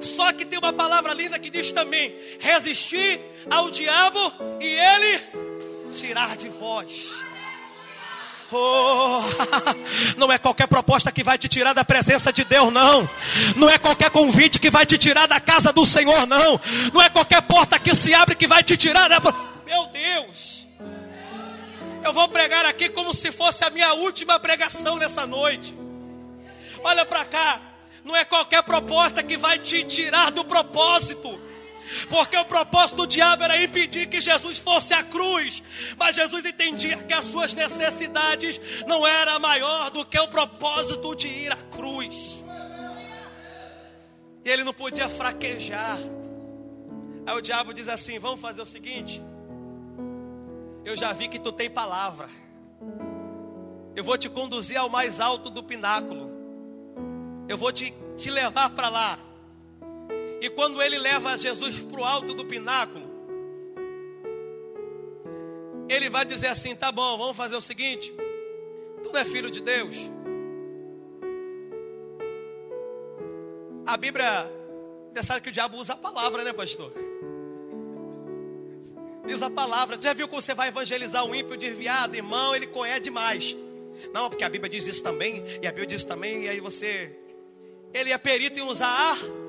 Só 0.00 0.32
que 0.32 0.44
tem 0.44 0.58
uma 0.58 0.72
palavra 0.72 1.14
linda 1.14 1.38
que 1.38 1.48
diz 1.48 1.70
também: 1.70 2.12
resistir 2.40 3.20
ao 3.48 3.70
diabo 3.70 4.18
e 4.60 4.66
ele 4.66 5.92
tirar 5.92 6.36
de 6.36 6.48
vós. 6.48 7.25
Oh, 8.52 9.22
não 10.16 10.32
é 10.32 10.38
qualquer 10.38 10.68
proposta 10.68 11.10
que 11.10 11.24
vai 11.24 11.36
te 11.36 11.48
tirar 11.48 11.72
da 11.72 11.84
presença 11.84 12.32
de 12.32 12.44
Deus, 12.44 12.72
não. 12.72 13.08
Não 13.56 13.68
é 13.68 13.76
qualquer 13.78 14.10
convite 14.10 14.60
que 14.60 14.70
vai 14.70 14.86
te 14.86 14.96
tirar 14.96 15.26
da 15.26 15.40
casa 15.40 15.72
do 15.72 15.84
Senhor, 15.84 16.26
não. 16.26 16.60
Não 16.92 17.02
é 17.02 17.10
qualquer 17.10 17.42
porta 17.42 17.78
que 17.78 17.94
se 17.94 18.14
abre 18.14 18.36
que 18.36 18.46
vai 18.46 18.62
te 18.62 18.76
tirar 18.76 19.08
da. 19.08 19.20
Meu 19.64 19.86
Deus! 19.86 20.68
Eu 22.04 22.12
vou 22.12 22.28
pregar 22.28 22.64
aqui 22.66 22.88
como 22.88 23.12
se 23.12 23.32
fosse 23.32 23.64
a 23.64 23.70
minha 23.70 23.92
última 23.94 24.38
pregação 24.38 24.96
nessa 24.96 25.26
noite. 25.26 25.76
Olha 26.84 27.04
para 27.04 27.24
cá. 27.24 27.60
Não 28.04 28.14
é 28.14 28.24
qualquer 28.24 28.62
proposta 28.62 29.24
que 29.24 29.36
vai 29.36 29.58
te 29.58 29.82
tirar 29.82 30.30
do 30.30 30.44
propósito. 30.44 31.45
Porque 32.08 32.36
o 32.36 32.44
propósito 32.44 32.96
do 32.96 33.06
diabo 33.06 33.44
era 33.44 33.62
impedir 33.62 34.06
que 34.06 34.20
Jesus 34.20 34.58
fosse 34.58 34.92
à 34.94 35.02
cruz. 35.02 35.62
Mas 35.96 36.16
Jesus 36.16 36.44
entendia 36.44 36.96
que 36.98 37.14
as 37.14 37.24
suas 37.24 37.52
necessidades 37.54 38.60
não 38.86 39.06
era 39.06 39.38
maior 39.38 39.90
do 39.90 40.04
que 40.04 40.18
o 40.18 40.28
propósito 40.28 41.14
de 41.14 41.28
ir 41.28 41.52
à 41.52 41.56
cruz. 41.56 42.44
E 44.44 44.50
ele 44.50 44.64
não 44.64 44.72
podia 44.72 45.08
fraquejar. 45.08 45.98
Aí 47.26 47.36
o 47.36 47.40
diabo 47.40 47.74
diz 47.74 47.88
assim: 47.88 48.18
Vamos 48.18 48.40
fazer 48.40 48.62
o 48.62 48.66
seguinte. 48.66 49.22
Eu 50.84 50.96
já 50.96 51.12
vi 51.12 51.26
que 51.26 51.38
tu 51.40 51.50
tem 51.50 51.68
palavra. 51.68 52.28
Eu 53.96 54.04
vou 54.04 54.16
te 54.16 54.28
conduzir 54.28 54.76
ao 54.76 54.88
mais 54.88 55.20
alto 55.20 55.50
do 55.50 55.62
pináculo. 55.62 56.30
Eu 57.48 57.56
vou 57.56 57.72
te, 57.72 57.92
te 58.16 58.30
levar 58.30 58.70
para 58.70 58.88
lá. 58.88 59.18
E 60.40 60.50
quando 60.50 60.80
ele 60.82 60.98
leva 60.98 61.36
Jesus 61.38 61.80
para 61.80 62.00
o 62.00 62.04
alto 62.04 62.34
do 62.34 62.44
pináculo, 62.44 63.04
ele 65.88 66.10
vai 66.10 66.24
dizer 66.24 66.48
assim: 66.48 66.74
tá 66.74 66.92
bom, 66.92 67.16
vamos 67.16 67.36
fazer 67.36 67.56
o 67.56 67.60
seguinte. 67.60 68.12
Tu 69.02 69.10
não 69.12 69.20
é 69.20 69.24
filho 69.24 69.50
de 69.50 69.60
Deus. 69.60 70.10
A 73.86 73.96
Bíblia, 73.96 74.50
sabe 75.22 75.40
que 75.40 75.48
o 75.48 75.52
diabo 75.52 75.78
usa 75.78 75.92
a 75.92 75.96
palavra, 75.96 76.42
né, 76.42 76.52
pastor? 76.52 76.92
Usa 79.32 79.46
a 79.46 79.50
palavra. 79.50 79.96
Já 80.00 80.12
viu 80.12 80.28
como 80.28 80.40
você 80.40 80.54
vai 80.54 80.68
evangelizar 80.68 81.24
o 81.24 81.34
ímpio 81.34 81.56
desviado, 81.56 82.16
irmão? 82.16 82.54
Ele 82.54 82.66
conhece 82.66 83.00
demais. 83.00 83.56
Não, 84.12 84.28
porque 84.28 84.44
a 84.44 84.48
Bíblia 84.48 84.68
diz 84.68 84.86
isso 84.86 85.02
também, 85.02 85.42
e 85.62 85.66
a 85.66 85.70
Bíblia 85.70 85.86
diz 85.86 85.98
isso 85.98 86.08
também, 86.08 86.44
e 86.44 86.48
aí 86.48 86.60
você. 86.60 87.16
Ele 87.94 88.12
é 88.12 88.18
perito 88.18 88.58
em 88.58 88.62
usar 88.62 88.88
a 88.88 89.45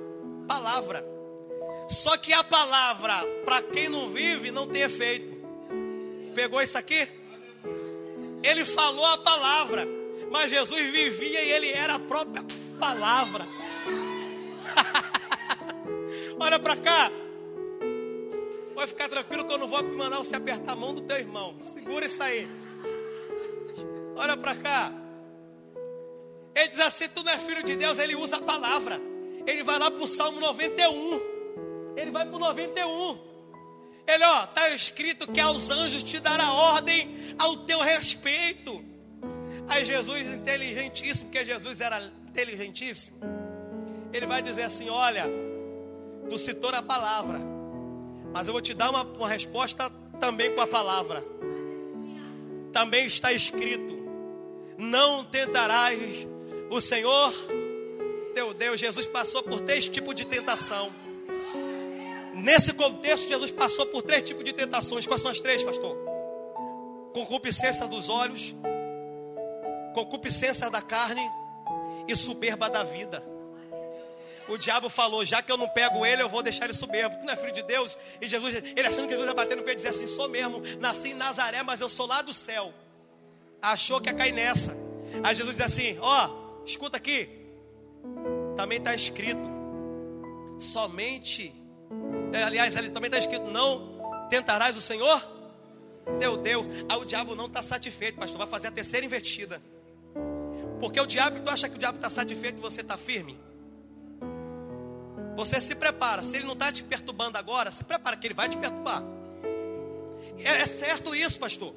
palavra. 0.47 1.03
Só 1.89 2.17
que 2.17 2.33
a 2.33 2.43
palavra, 2.43 3.13
para 3.45 3.62
quem 3.62 3.89
não 3.89 4.10
vive, 4.10 4.51
não 4.51 4.67
tem 4.67 4.81
efeito. 4.81 5.38
Pegou 6.33 6.62
isso 6.62 6.77
aqui? 6.77 7.07
Ele 8.43 8.65
falou 8.65 9.05
a 9.05 9.17
palavra, 9.17 9.88
mas 10.31 10.49
Jesus 10.49 10.91
vivia 10.91 11.43
e 11.43 11.51
ele 11.51 11.71
era 11.71 11.95
a 11.95 11.99
própria 11.99 12.43
palavra. 12.79 13.45
Olha 16.39 16.60
para 16.60 16.75
cá. 16.77 17.12
Pode 18.73 18.89
ficar 18.89 19.10
tranquilo 19.10 19.45
que 19.45 19.53
eu 19.53 19.57
não 19.57 19.67
vou 19.67 19.83
mandar 19.83 20.19
você 20.19 20.36
apertar 20.36 20.73
a 20.73 20.75
mão 20.75 20.93
do 20.93 21.01
teu 21.01 21.17
irmão. 21.17 21.57
Segura 21.63 22.05
isso 22.05 22.21
aí. 22.21 22.47
Olha 24.15 24.38
para 24.38 24.53
cá. 24.55 24.93
Ele 26.53 26.67
diz 26.67 26.79
assim: 26.79 27.07
Tu 27.07 27.23
não 27.23 27.31
é 27.31 27.39
filho 27.39 27.63
de 27.63 27.75
Deus. 27.75 27.97
Ele 27.97 28.15
usa 28.15 28.38
a 28.38 28.41
palavra 28.41 29.01
ele 29.47 29.63
vai 29.63 29.79
lá 29.79 29.89
para 29.89 30.03
o 30.03 30.07
Salmo 30.07 30.41
91. 30.41 31.21
Ele 31.95 32.12
vai 32.12 32.25
para 32.25 32.36
o 32.36 32.39
91. 32.39 33.17
Ele, 34.05 34.23
ó, 34.23 34.43
está 34.43 34.69
escrito 34.69 35.31
que 35.31 35.39
aos 35.39 35.69
anjos 35.69 36.03
te 36.03 36.19
dará 36.19 36.51
ordem 36.51 37.33
ao 37.39 37.55
teu 37.57 37.79
respeito. 37.79 38.83
Aí 39.69 39.86
Jesus, 39.86 40.33
inteligentíssimo, 40.33 41.29
porque 41.29 41.45
Jesus 41.45 41.79
era 41.81 42.12
inteligentíssimo, 42.27 43.17
ele 44.13 44.25
vai 44.27 44.41
dizer 44.41 44.63
assim: 44.63 44.89
Olha, 44.89 45.25
tu 46.29 46.38
citou 46.38 46.69
a 46.69 46.81
palavra, 46.81 47.39
mas 48.33 48.47
eu 48.47 48.53
vou 48.53 48.62
te 48.62 48.73
dar 48.73 48.89
uma, 48.89 49.03
uma 49.03 49.27
resposta 49.27 49.89
também 50.19 50.53
com 50.53 50.62
a 50.62 50.67
palavra. 50.67 51.23
Também 52.71 53.05
está 53.05 53.33
escrito: 53.33 53.97
não 54.77 55.25
tentarás 55.25 55.99
o 56.69 56.79
Senhor 56.79 57.33
teu 58.38 58.54
Deus. 58.54 58.80
Jesus 58.80 59.08
passou 59.08 59.41
por 59.41 59.62
três 59.62 59.89
tipos 59.89 60.13
de 60.13 60.23
tentação. 60.23 60.91
Nesse 62.36 62.71
contexto, 62.71 63.28
Jesus 63.28 63.50
passou 63.50 63.88
por 63.88 64.04
três 64.04 64.21
tipos 64.21 64.45
de 64.45 64.54
tentações. 64.54 65.08
Quais 65.08 65.21
são 65.23 65.32
as 65.32 65.39
três, 65.39 65.63
pastor? 65.63 65.97
Concupiscência 67.13 67.88
dos 67.88 68.10
olhos, 68.10 68.54
concupiscência 69.95 70.69
da 70.69 70.84
carne 70.84 71.28
e 72.08 72.15
soberba 72.15 72.69
da 72.69 72.84
vida. 72.84 73.26
O 74.47 74.56
diabo 74.56 74.88
falou: 74.88 75.26
já 75.26 75.41
que 75.41 75.52
eu 75.52 75.58
não 75.58 75.67
pego 75.69 76.06
ele, 76.06 76.21
eu 76.21 76.30
vou 76.30 76.43
deixar 76.43 76.65
ele 76.65 76.76
soberbo. 76.76 77.17
Tu 77.17 77.26
não 77.26 77.34
é 77.34 77.36
filho 77.36 77.52
de 77.52 77.63
Deus? 77.63 77.97
E 78.21 78.30
Jesus, 78.30 78.54
ele 78.54 78.88
achando 78.88 79.06
que 79.06 79.13
Jesus 79.13 79.28
ia 79.28 79.34
bater 79.34 79.58
no 79.58 79.63
peito 79.63 79.80
e 79.80 79.84
dizer 79.84 79.89
assim: 79.89 80.06
sou 80.06 80.30
mesmo, 80.30 80.62
nasci 80.80 81.10
em 81.10 81.15
Nazaré, 81.15 81.63
mas 81.63 81.82
eu 81.82 81.89
sou 81.89 82.06
lá 82.06 82.21
do 82.21 82.32
céu. 82.32 82.71
Achou 83.60 84.00
que 84.00 84.10
ia 84.10 84.13
cair 84.13 84.32
nessa. 84.32 84.78
Aí 85.23 85.34
Jesus 85.34 85.56
diz 85.56 85.65
assim: 85.65 85.97
ó, 86.00 86.28
oh, 86.28 86.63
escuta 86.63 86.97
aqui. 86.97 87.37
Também 88.55 88.77
está 88.77 88.93
escrito: 88.93 89.47
somente, 90.59 91.53
é, 92.33 92.43
aliás, 92.43 92.75
ali 92.75 92.89
também 92.89 93.07
está 93.07 93.17
escrito: 93.17 93.49
não 93.49 93.97
tentarás 94.29 94.75
o 94.75 94.81
Senhor, 94.81 95.21
teu 96.19 96.37
Deus. 96.37 96.65
Aí 96.89 96.97
o 96.97 97.05
diabo 97.05 97.35
não 97.35 97.45
está 97.45 97.61
satisfeito, 97.61 98.17
pastor, 98.17 98.37
vai 98.37 98.47
fazer 98.47 98.67
a 98.67 98.71
terceira 98.71 99.05
invertida. 99.05 99.61
Porque 100.79 100.99
o 100.99 101.05
diabo, 101.05 101.39
tu 101.39 101.49
acha 101.49 101.67
que 101.67 101.75
o 101.75 101.79
diabo 101.79 101.97
está 101.97 102.09
satisfeito 102.09 102.57
e 102.57 102.61
você 102.61 102.81
está 102.81 102.97
firme? 102.97 103.37
Você 105.35 105.61
se 105.61 105.75
prepara. 105.75 106.21
Se 106.23 106.37
ele 106.37 106.45
não 106.45 106.53
está 106.53 106.71
te 106.71 106.83
perturbando 106.83 107.37
agora, 107.37 107.71
se 107.71 107.83
prepara 107.83 108.17
que 108.17 108.27
ele 108.27 108.33
vai 108.33 108.49
te 108.49 108.57
perturbar. 108.57 109.03
É, 110.39 110.61
é, 110.61 110.65
certo 110.65 111.15
isso, 111.15 111.39
pastor. 111.39 111.73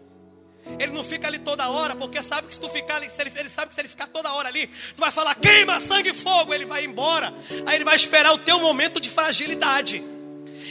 Ele 0.79 0.93
não 0.93 1.03
fica 1.03 1.27
ali 1.27 1.39
toda 1.39 1.69
hora, 1.69 1.95
porque 1.97 2.23
sabe 2.23 2.49
que 2.49 2.55
se 2.55 2.61
tu 2.61 2.69
ficar 2.69 2.97
ali, 2.97 3.09
se 3.09 3.21
ele, 3.21 3.33
ele 3.37 3.49
sabe 3.49 3.69
que 3.69 3.75
se 3.75 3.81
ele 3.81 3.89
ficar 3.89 4.07
toda 4.07 4.33
hora 4.33 4.49
ali, 4.49 4.67
tu 4.67 5.01
vai 5.01 5.11
falar 5.11 5.35
queima, 5.35 5.81
sangue 5.81 6.11
e 6.11 6.13
fogo, 6.13 6.55
ele 6.55 6.65
vai 6.65 6.85
embora. 6.85 7.33
Aí 7.67 7.77
ele 7.77 7.85
vai 7.85 7.97
esperar 7.97 8.33
o 8.33 8.39
teu 8.39 8.61
momento 8.61 9.01
de 9.01 9.11
fragilidade. 9.11 10.03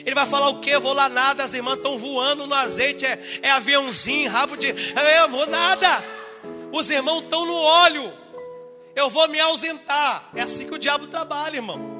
Ele 0.05 0.15
vai 0.15 0.25
falar 0.25 0.49
o 0.49 0.59
que? 0.59 0.77
Vou 0.79 0.93
lá 0.93 1.09
nada, 1.09 1.43
as 1.43 1.53
irmãs 1.53 1.75
estão 1.75 1.97
voando 1.97 2.47
no 2.47 2.55
azeite, 2.55 3.05
é, 3.05 3.39
é 3.41 3.51
aviãozinho, 3.51 4.31
rabo 4.31 4.55
de. 4.55 4.67
Eu 4.69 5.29
vou 5.29 5.45
nada. 5.47 6.03
Os 6.71 6.89
irmãos 6.89 7.23
estão 7.23 7.45
no 7.45 7.55
óleo. 7.55 8.13
Eu 8.95 9.09
vou 9.09 9.27
me 9.27 9.39
ausentar. 9.39 10.29
É 10.35 10.41
assim 10.41 10.67
que 10.67 10.73
o 10.73 10.79
diabo 10.79 11.07
trabalha, 11.07 11.57
irmão 11.57 11.99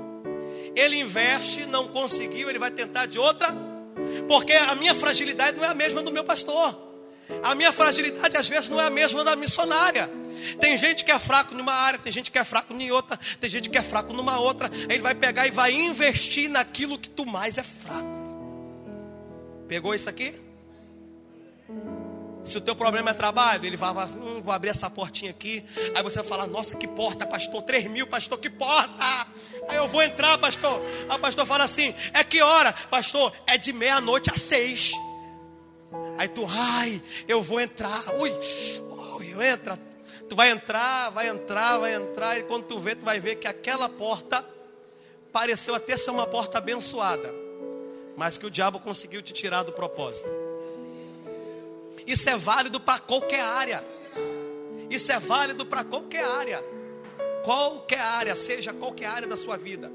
ele 0.76 1.00
investe, 1.00 1.66
não 1.66 1.88
conseguiu, 1.88 2.50
ele 2.50 2.60
vai 2.60 2.72
tentar 2.72 3.06
de 3.06 3.20
outra, 3.20 3.48
porque 4.28 4.54
a 4.54 4.76
minha 4.76 4.96
fragilidade 4.96 5.58
não 5.58 5.64
é 5.64 5.68
a 5.68 5.74
mesma 5.74 6.02
do 6.02 6.12
meu 6.12 6.24
pastor. 6.24 6.89
A 7.44 7.56
minha 7.56 7.72
fragilidade 7.72 8.36
às 8.36 8.48
vezes 8.48 8.70
não 8.70 8.82
é 8.82 8.86
a 8.86 8.90
mesma 8.90 9.24
da 9.24 9.36
missionária. 9.36 10.10
Tem 10.60 10.78
gente 10.78 11.04
que 11.04 11.12
é 11.12 11.20
fraco 11.20 11.54
numa 11.54 11.74
área, 11.74 12.00
tem 12.00 12.12
gente 12.12 12.32
que 12.32 12.40
é 12.40 12.44
fraco 12.44 12.74
em 12.74 12.92
outra, 12.92 13.20
tem 13.40 13.50
gente 13.50 13.70
que 13.70 13.78
é 13.78 13.82
fraco 13.82 14.14
numa 14.14 14.40
outra. 14.40 14.70
Aí 14.72 14.96
ele 14.96 15.02
vai 15.02 15.14
pegar 15.14 15.48
e 15.48 15.52
vai 15.52 15.74
investir 15.74 16.50
naquilo 16.50 16.98
que 16.98 17.10
tu 17.10 17.26
mais 17.26 17.58
é 17.58 17.64
fraco. 17.64 18.08
Pegou 19.68 19.94
isso 19.94 20.10
aqui? 20.10 20.34
Se 22.44 22.58
o 22.58 22.62
teu 22.62 22.76
problema 22.76 23.12
é 23.12 23.14
trabalho, 23.14 23.66
ele 23.66 23.76
vai 23.76 23.92
hum, 23.92 24.42
vou 24.42 24.54
abrir 24.54 24.70
essa 24.70 24.90
portinha 24.90 25.30
aqui. 25.30 25.64
Aí 25.94 26.02
você 26.02 26.20
vai 26.20 26.28
falar, 26.28 26.48
nossa, 26.48 26.76
que 26.76 26.88
porta, 26.88 27.26
pastor, 27.28 27.62
3 27.62 27.90
mil, 27.92 28.08
pastor, 28.08 28.40
que 28.40 28.50
porta. 28.50 29.28
Aí 29.68 29.78
eu 29.78 29.88
vou 29.88 30.02
entrar, 30.02 30.38
pastor. 30.38 30.82
Aí 31.08 31.16
o 31.16 31.20
pastor 31.20 31.46
fala 31.46 31.66
assim, 31.66 31.94
é 32.14 32.24
que 32.24 32.42
hora? 32.42 32.74
Pastor, 32.90 33.34
é 33.46 33.58
de 33.58 33.74
meia-noite 33.74 34.32
às 34.32 34.42
seis. 34.42 34.94
Aí 36.20 36.28
tu, 36.28 36.46
ai, 36.50 37.02
eu 37.30 37.42
vou 37.42 37.62
entrar. 37.62 38.14
Ui, 38.16 38.30
ui, 39.20 39.48
entra. 39.48 39.80
Tu 40.28 40.36
vai 40.36 40.52
entrar, 40.52 41.12
vai 41.12 41.30
entrar, 41.30 41.78
vai 41.78 41.94
entrar. 41.96 42.38
E 42.38 42.44
quando 42.44 42.66
tu 42.66 42.78
vê, 42.78 42.94
tu 42.94 43.06
vai 43.06 43.22
ver 43.22 43.38
que 43.38 43.48
aquela 43.48 43.88
porta 43.88 44.46
pareceu 45.32 45.74
até 45.74 45.96
ser 45.96 46.12
uma 46.12 46.28
porta 46.28 46.58
abençoada. 46.58 47.34
Mas 48.18 48.38
que 48.38 48.46
o 48.46 48.52
diabo 48.52 48.82
conseguiu 48.82 49.22
te 49.22 49.32
tirar 49.32 49.64
do 49.64 49.72
propósito. 49.72 50.30
Isso 52.06 52.30
é 52.30 52.36
válido 52.36 52.82
para 52.82 53.00
qualquer 53.00 53.40
área. 53.40 53.82
Isso 54.90 55.14
é 55.14 55.20
válido 55.22 55.66
para 55.66 55.86
qualquer 55.86 56.26
área. 56.26 56.62
Qualquer 57.46 58.02
área, 58.02 58.36
seja 58.36 58.74
qualquer 58.74 59.06
área 59.06 59.28
da 59.30 59.38
sua 59.38 59.56
vida. 59.56 59.90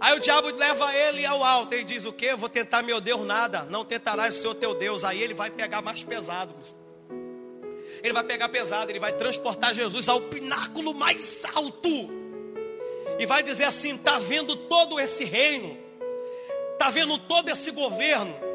Aí 0.00 0.16
o 0.16 0.20
diabo 0.20 0.48
leva 0.54 0.94
ele 0.94 1.26
ao 1.26 1.42
alto. 1.42 1.72
Ele 1.72 1.84
diz: 1.84 2.04
O 2.04 2.12
que? 2.12 2.34
Vou 2.36 2.48
tentar 2.48 2.82
meu 2.82 3.00
Deus 3.00 3.26
nada. 3.26 3.64
Não 3.64 3.84
tentarás 3.84 4.36
o 4.36 4.40
seu 4.40 4.54
teu 4.54 4.74
Deus. 4.74 5.04
Aí 5.04 5.22
ele 5.22 5.34
vai 5.34 5.50
pegar 5.50 5.82
mais 5.82 6.02
pesado. 6.02 6.54
Ele 8.02 8.12
vai 8.12 8.24
pegar 8.24 8.48
pesado. 8.48 8.90
Ele 8.90 9.00
vai 9.00 9.12
transportar 9.12 9.74
Jesus 9.74 10.08
ao 10.08 10.20
pináculo 10.20 10.94
mais 10.94 11.44
alto. 11.54 12.10
E 13.18 13.26
vai 13.26 13.42
dizer 13.42 13.64
assim: 13.64 13.96
Está 13.96 14.18
vendo 14.18 14.54
todo 14.54 15.00
esse 15.00 15.24
reino? 15.24 15.76
Está 16.74 16.90
vendo 16.90 17.18
todo 17.18 17.48
esse 17.48 17.72
governo? 17.72 18.47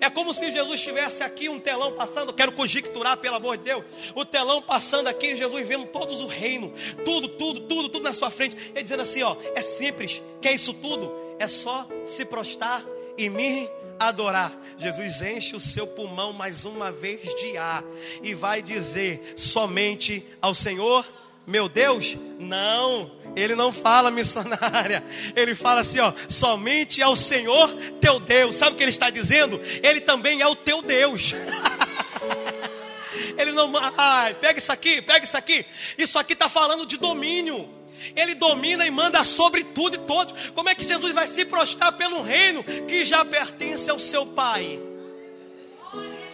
É 0.00 0.10
como 0.10 0.32
se 0.32 0.52
Jesus 0.52 0.80
estivesse 0.80 1.22
aqui, 1.22 1.48
um 1.48 1.58
telão 1.58 1.92
passando. 1.92 2.32
Quero 2.32 2.52
conjecturar, 2.52 3.16
pelo 3.16 3.36
amor 3.36 3.56
de 3.56 3.64
Deus. 3.64 3.84
O 4.14 4.24
telão 4.24 4.60
passando 4.62 5.08
aqui, 5.08 5.36
Jesus 5.36 5.66
vendo 5.66 5.86
todos 5.86 6.20
o 6.20 6.26
reino, 6.26 6.72
tudo, 7.04 7.28
tudo, 7.28 7.60
tudo, 7.60 7.88
tudo 7.88 8.02
na 8.02 8.12
sua 8.12 8.30
frente. 8.30 8.56
Ele 8.74 8.82
dizendo 8.82 9.02
assim: 9.02 9.22
ó, 9.22 9.36
é 9.54 9.62
simples. 9.62 10.22
Quer 10.40 10.52
isso 10.54 10.74
tudo? 10.74 11.12
É 11.38 11.48
só 11.48 11.86
se 12.04 12.24
prostrar 12.24 12.84
e 13.16 13.28
me 13.28 13.68
adorar. 13.98 14.52
Jesus 14.78 15.22
enche 15.22 15.56
o 15.56 15.60
seu 15.60 15.86
pulmão 15.86 16.32
mais 16.32 16.64
uma 16.64 16.92
vez 16.92 17.34
de 17.34 17.56
ar 17.56 17.82
e 18.22 18.34
vai 18.34 18.62
dizer 18.62 19.34
somente 19.36 20.26
ao 20.40 20.54
Senhor, 20.54 21.06
meu 21.46 21.68
Deus, 21.68 22.16
não. 22.38 23.15
Ele 23.36 23.54
não 23.54 23.70
fala 23.70 24.10
missionária. 24.10 25.04
Ele 25.36 25.54
fala 25.54 25.82
assim, 25.82 26.00
ó, 26.00 26.12
somente 26.28 27.02
ao 27.02 27.14
Senhor 27.14 27.70
teu 28.00 28.18
Deus. 28.18 28.56
Sabe 28.56 28.72
o 28.72 28.74
que 28.76 28.82
ele 28.82 28.90
está 28.90 29.10
dizendo? 29.10 29.60
Ele 29.82 30.00
também 30.00 30.40
é 30.40 30.46
o 30.46 30.56
teu 30.56 30.80
Deus. 30.80 31.34
ele 33.36 33.52
não, 33.52 33.70
ai, 33.96 34.34
pega 34.34 34.58
isso 34.58 34.72
aqui, 34.72 35.02
pega 35.02 35.24
isso 35.24 35.36
aqui. 35.36 35.66
Isso 35.98 36.18
aqui 36.18 36.32
está 36.32 36.48
falando 36.48 36.86
de 36.86 36.96
domínio. 36.96 37.76
Ele 38.14 38.34
domina 38.34 38.86
e 38.86 38.90
manda 38.90 39.22
sobre 39.24 39.64
tudo 39.64 39.96
e 39.96 39.98
todos. 39.98 40.50
Como 40.50 40.68
é 40.68 40.74
que 40.74 40.88
Jesus 40.88 41.12
vai 41.12 41.26
se 41.26 41.44
prostrar 41.44 41.92
pelo 41.92 42.22
reino 42.22 42.64
que 42.64 43.04
já 43.04 43.24
pertence 43.24 43.90
ao 43.90 43.98
seu 43.98 44.24
Pai? 44.24 44.80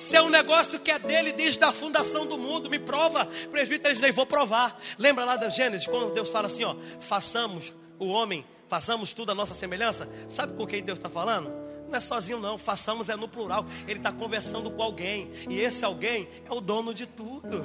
Se 0.03 0.17
é 0.17 0.23
um 0.23 0.29
negócio 0.29 0.81
que 0.81 0.91
é 0.91 0.99
dele 0.99 1.33
desde 1.33 1.63
a 1.63 1.73
fundação 1.73 2.27
do 2.27 2.37
mundo, 2.37 2.69
me 2.69 2.79
prova, 2.79 3.25
presbítero, 3.53 4.05
eu 4.05 4.13
vou 4.13 4.27
provar. 4.27 4.77
Lembra 4.99 5.25
lá 5.25 5.37
da 5.37 5.49
Gênesis, 5.49 5.87
quando 5.87 6.13
Deus 6.13 6.29
fala 6.29 6.49
assim: 6.49 6.65
ó, 6.65 6.75
façamos 6.99 7.73
o 8.01 8.09
homem, 8.09 8.45
façamos 8.69 9.13
tudo 9.15 9.31
a 9.31 9.35
nossa 9.35 9.55
semelhança. 9.55 10.09
Sabe 10.27 10.57
com 10.57 10.67
quem 10.67 10.83
Deus 10.83 10.99
está 10.99 11.09
falando? 11.09 11.53
Não 11.89 11.97
é 11.97 12.01
sozinho, 12.01 12.41
não. 12.41 12.59
Façamos 12.59 13.09
é 13.09 13.15
no 13.15 13.29
plural. 13.29 13.65
Ele 13.87 14.01
está 14.01 14.11
conversando 14.11 14.73
com 14.73 14.83
alguém. 14.83 15.31
E 15.49 15.61
esse 15.61 15.85
alguém 15.85 16.29
é 16.45 16.53
o 16.53 16.61
dono 16.61 16.93
de 16.93 17.07
tudo. 17.07 17.65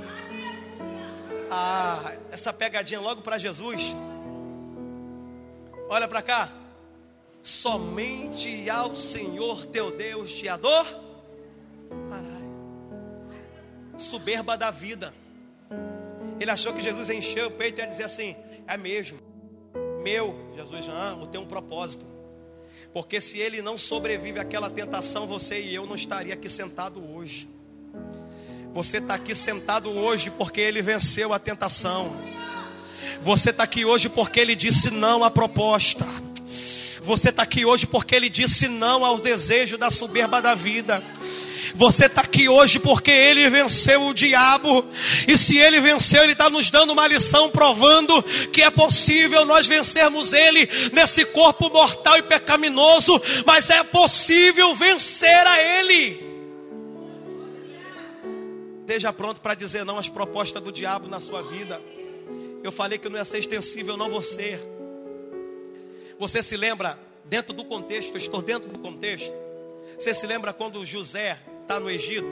Ah, 1.50 2.14
essa 2.30 2.54
pegadinha 2.54 3.00
logo 3.02 3.24
para 3.24 3.40
Jesus. 3.40 3.96
Olha 5.90 6.08
para 6.08 6.22
cá. 6.22 6.52
Somente 7.42 8.70
ao 8.70 8.96
Senhor 8.96 9.66
teu 9.66 9.90
Deus 9.90 10.32
te 10.32 10.48
ador 10.48 11.07
soberba 13.98 14.58
da 14.58 14.72
vida. 14.72 15.14
Ele 16.40 16.52
achou 16.52 16.74
que 16.74 16.82
Jesus 16.82 17.10
encheu 17.10 17.48
o 17.48 17.52
peito 17.52 17.80
e 17.80 17.82
ia 17.82 17.88
dizer 17.88 18.04
assim: 18.04 18.36
é 18.68 18.78
mesmo, 18.78 19.20
meu, 20.04 20.36
Jesus, 20.56 20.88
ah, 20.90 21.18
eu 21.20 21.28
tenho 21.28 21.44
um 21.44 21.48
propósito. 21.48 22.06
Porque 22.94 23.20
se 23.20 23.40
ele 23.40 23.62
não 23.62 23.78
sobrevive 23.78 24.40
àquela 24.40 24.70
tentação, 24.70 25.28
você 25.28 25.62
e 25.62 25.76
eu 25.76 25.86
não 25.86 25.96
estaria 25.96 26.34
aqui 26.34 26.48
sentado 26.48 27.04
hoje. 27.14 27.48
Você 28.74 28.98
está 28.98 29.16
aqui 29.16 29.34
sentado 29.34 29.90
hoje 29.90 30.30
porque 30.30 30.62
ele 30.62 30.82
venceu 30.82 31.34
a 31.34 31.40
tentação. 31.40 32.16
Você 33.22 33.50
está 33.50 33.64
aqui 33.64 33.86
hoje 33.86 34.10
porque 34.10 34.40
ele 34.40 34.56
disse 34.56 34.92
não 34.92 35.24
à 35.24 35.32
proposta. 35.32 36.06
Você 37.02 37.30
está 37.30 37.44
aqui 37.44 37.66
hoje 37.66 37.88
porque 37.88 38.16
ele 38.16 38.30
disse 38.30 38.68
não 38.68 39.04
ao 39.04 39.20
desejo 39.20 39.78
da 39.78 39.90
soberba 39.90 40.42
da 40.42 40.54
vida. 40.54 41.02
Você 41.78 42.08
está 42.08 42.22
aqui 42.22 42.50
hoje 42.50 42.80
porque 42.80 43.12
ele 43.12 43.48
venceu 43.52 44.08
o 44.08 44.14
diabo. 44.14 44.84
E 45.28 45.38
se 45.38 45.60
ele 45.60 45.80
venceu, 45.80 46.24
ele 46.24 46.32
está 46.32 46.50
nos 46.50 46.72
dando 46.72 46.92
uma 46.92 47.08
lição 47.08 47.52
provando 47.52 48.22
que 48.52 48.64
é 48.64 48.72
possível 48.72 49.46
nós 49.46 49.68
vencermos 49.68 50.34
ele 50.34 50.68
nesse 50.92 51.24
corpo 51.26 51.70
mortal 51.70 52.18
e 52.18 52.24
pecaminoso, 52.24 53.22
mas 53.46 53.70
é 53.70 53.84
possível 53.84 54.74
vencer 54.74 55.46
a 55.46 55.62
ele. 55.80 56.26
Esteja 58.82 59.14
pronto 59.14 59.40
para 59.40 59.54
dizer 59.54 59.86
não 59.86 60.00
às 60.00 60.10
propostas 60.10 60.64
do 60.64 60.72
diabo 60.72 61.08
na 61.08 61.20
sua 61.20 61.44
vida. 61.44 61.80
Eu 62.64 62.72
falei 62.72 62.98
que 62.98 63.08
não 63.08 63.20
ia 63.20 63.26
ser 63.26 63.38
extensível, 63.38 63.96
não 63.96 64.10
você. 64.10 64.60
Você 66.18 66.42
se 66.42 66.58
lembra, 66.58 66.98
dentro 67.26 67.54
do 67.54 67.64
contexto, 67.64 68.14
eu 68.14 68.18
estou 68.18 68.42
dentro 68.42 68.68
do 68.68 68.80
contexto. 68.80 69.32
Você 69.96 70.12
se 70.12 70.26
lembra 70.26 70.52
quando 70.54 70.84
José 70.84 71.38
está 71.68 71.82
no 71.82 71.90
Egito. 71.90 72.26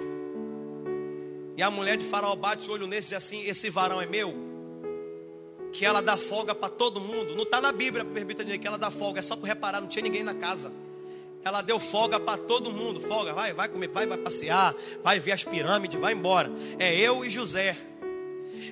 E 1.57 1.61
a 1.61 1.69
mulher 1.69 1.97
de 1.97 2.05
Faraó 2.05 2.35
bate 2.35 2.69
o 2.69 2.73
olho 2.73 2.87
nesse 2.87 3.07
e 3.07 3.09
diz 3.09 3.17
assim: 3.17 3.43
Esse 3.43 3.69
varão 3.69 4.01
é 4.01 4.05
meu. 4.05 4.33
Que 5.73 5.85
ela 5.85 6.01
dá 6.01 6.15
folga 6.15 6.55
para 6.55 6.69
todo 6.69 7.01
mundo. 7.01 7.35
Não 7.35 7.43
está 7.43 7.59
na 7.59 7.73
Bíblia, 7.73 8.05
permita 8.05 8.45
dizer 8.45 8.57
que 8.57 8.67
ela 8.67 8.77
dá 8.77 8.89
folga. 8.89 9.19
É 9.19 9.21
só 9.21 9.35
para 9.35 9.47
reparar, 9.47 9.81
não 9.81 9.89
tinha 9.89 10.03
ninguém 10.03 10.23
na 10.23 10.33
casa. 10.33 10.71
Ela 11.43 11.61
deu 11.61 11.77
folga 11.79 12.17
para 12.17 12.37
todo 12.37 12.71
mundo. 12.71 13.01
Folga, 13.01 13.33
vai, 13.33 13.53
vai 13.53 13.67
comer, 13.67 13.89
vai, 13.89 14.07
vai 14.07 14.17
passear, 14.17 14.73
vai 15.03 15.19
ver 15.19 15.33
as 15.33 15.43
pirâmides, 15.43 15.99
vai 15.99 16.13
embora. 16.13 16.49
É 16.79 16.95
eu 16.95 17.25
e 17.25 17.29
José. 17.29 17.75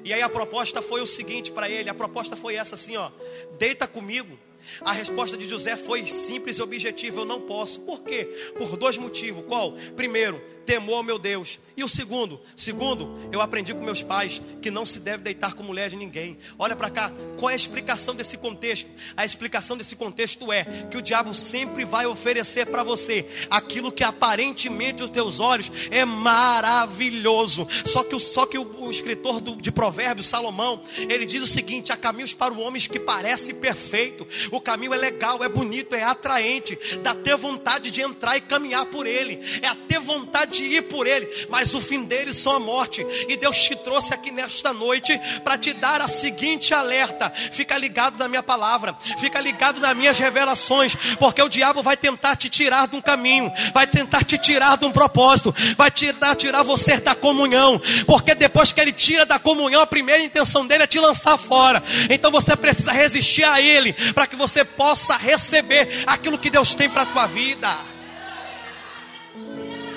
E 0.05 0.13
aí 0.13 0.21
a 0.21 0.29
proposta 0.29 0.81
foi 0.81 1.01
o 1.01 1.07
seguinte 1.07 1.51
para 1.51 1.69
ele: 1.69 1.89
a 1.89 1.93
proposta 1.93 2.37
foi 2.37 2.55
essa 2.55 2.75
assim, 2.75 2.95
ó. 2.95 3.11
Deita 3.59 3.85
comigo. 3.85 4.39
A 4.81 4.91
resposta 4.91 5.37
de 5.37 5.47
José 5.47 5.75
foi 5.77 6.07
simples 6.07 6.57
e 6.57 6.61
objetiva: 6.61 7.21
eu 7.21 7.25
não 7.25 7.41
posso. 7.41 7.81
Por 7.81 8.01
quê? 8.01 8.25
Por 8.57 8.75
dois 8.77 8.97
motivos. 8.97 9.45
Qual? 9.45 9.73
Primeiro, 9.95 10.41
temor 10.65 10.97
ao 10.97 11.03
meu 11.03 11.19
Deus. 11.19 11.59
E 11.75 11.83
o 11.83 11.89
segundo, 11.89 12.39
segundo, 12.55 13.19
eu 13.31 13.41
aprendi 13.41 13.73
com 13.73 13.83
meus 13.83 14.01
pais 14.01 14.39
que 14.61 14.69
não 14.69 14.85
se 14.85 14.99
deve 14.99 15.23
deitar 15.23 15.53
com 15.55 15.63
mulher 15.63 15.89
de 15.89 15.95
ninguém. 15.95 16.37
Olha 16.57 16.75
para 16.75 16.89
cá, 16.89 17.11
qual 17.37 17.49
é 17.49 17.53
a 17.53 17.55
explicação 17.55 18.15
desse 18.15 18.37
contexto? 18.37 18.89
A 19.17 19.25
explicação 19.25 19.75
desse 19.75 19.95
contexto 19.95 20.51
é 20.53 20.65
que 20.91 20.97
o 20.97 21.01
diabo 21.01 21.33
sempre 21.33 21.83
vai 21.83 22.05
oferecer 22.05 22.67
para 22.67 22.83
você 22.83 23.27
aquilo 23.49 23.91
que 23.91 24.03
aparentemente 24.03 25.01
os 25.01 25.09
teus 25.09 25.39
olhos 25.39 25.71
é 25.89 26.05
maravilhoso. 26.05 27.67
Só 27.85 28.03
que 28.03 28.15
o 28.15 28.19
só 28.19 28.45
que 28.45 28.57
o, 28.57 28.83
o 28.83 28.91
escritor 28.91 29.41
do, 29.41 29.55
de 29.55 29.71
Provérbios, 29.71 30.27
Salomão, 30.27 30.83
ele 30.97 31.25
diz 31.25 31.41
o 31.41 31.47
seguinte: 31.47 31.91
há 31.91 31.97
caminhos 31.97 32.33
para 32.33 32.53
o 32.53 32.59
homem 32.59 32.81
que 32.81 32.99
parece 32.99 33.53
perfeito. 33.53 34.27
O 34.51 34.61
caminho 34.61 34.93
é 34.93 34.97
legal, 34.97 35.43
é 35.43 35.49
bonito, 35.49 35.95
é 35.95 36.03
atraente, 36.03 36.77
dá 37.01 37.11
até 37.11 37.35
vontade 37.35 37.89
de 37.89 38.01
entrar 38.01 38.37
e 38.37 38.41
caminhar 38.41 38.85
por 38.85 39.07
ele. 39.07 39.39
É 39.61 39.67
até 39.67 39.99
vontade 39.99 40.52
de 40.53 40.63
ir 40.63 40.83
por 40.83 41.07
ele, 41.07 41.27
mas 41.49 41.73
o 41.73 41.81
fim 41.81 42.03
deles 42.03 42.37
são 42.37 42.55
a 42.55 42.59
morte. 42.59 43.05
E 43.27 43.35
Deus 43.35 43.57
te 43.57 43.75
trouxe 43.75 44.13
aqui 44.13 44.31
nesta 44.31 44.71
noite 44.71 45.19
para 45.43 45.57
te 45.57 45.73
dar 45.73 46.01
a 46.01 46.07
seguinte 46.07 46.73
alerta: 46.73 47.31
fica 47.51 47.77
ligado 47.77 48.17
na 48.17 48.27
minha 48.27 48.43
palavra, 48.43 48.95
fica 49.19 49.39
ligado 49.41 49.79
nas 49.79 49.95
minhas 49.95 50.17
revelações, 50.17 50.95
porque 51.19 51.41
o 51.41 51.49
diabo 51.49 51.81
vai 51.81 51.97
tentar 51.97 52.35
te 52.35 52.49
tirar 52.49 52.87
de 52.87 52.95
um 52.95 53.01
caminho, 53.01 53.51
vai 53.73 53.87
tentar 53.87 54.23
te 54.23 54.37
tirar 54.37 54.77
de 54.77 54.85
um 54.85 54.91
propósito, 54.91 55.53
vai 55.75 55.89
tentar 55.91 56.35
tirar 56.35 56.63
você 56.63 56.97
da 56.97 57.15
comunhão, 57.15 57.81
porque 58.05 58.35
depois 58.35 58.71
que 58.71 58.79
ele 58.79 58.91
tira 58.91 59.25
da 59.25 59.39
comunhão, 59.39 59.81
a 59.81 59.87
primeira 59.87 60.23
intenção 60.23 60.65
dele 60.65 60.83
é 60.83 60.87
te 60.87 60.99
lançar 60.99 61.37
fora. 61.37 61.83
Então 62.09 62.31
você 62.31 62.55
precisa 62.55 62.91
resistir 62.91 63.43
a 63.43 63.59
ele 63.59 63.93
para 64.13 64.27
que 64.27 64.35
você 64.35 64.63
possa 64.63 65.17
receber 65.17 66.03
aquilo 66.05 66.37
que 66.37 66.49
Deus 66.49 66.73
tem 66.73 66.89
para 66.89 67.03
a 67.03 67.07
tua 67.07 67.27
vida. 67.27 67.93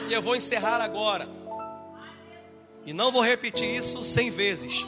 E 0.09 0.13
eu 0.13 0.23
vou 0.23 0.37
encerrar 0.37 0.81
agora. 0.81 1.29
E 2.85 2.93
não 2.93 3.11
vou 3.11 3.23
repetir 3.23 3.69
isso 3.69 4.05
cem 4.05 4.31
vezes. 4.31 4.87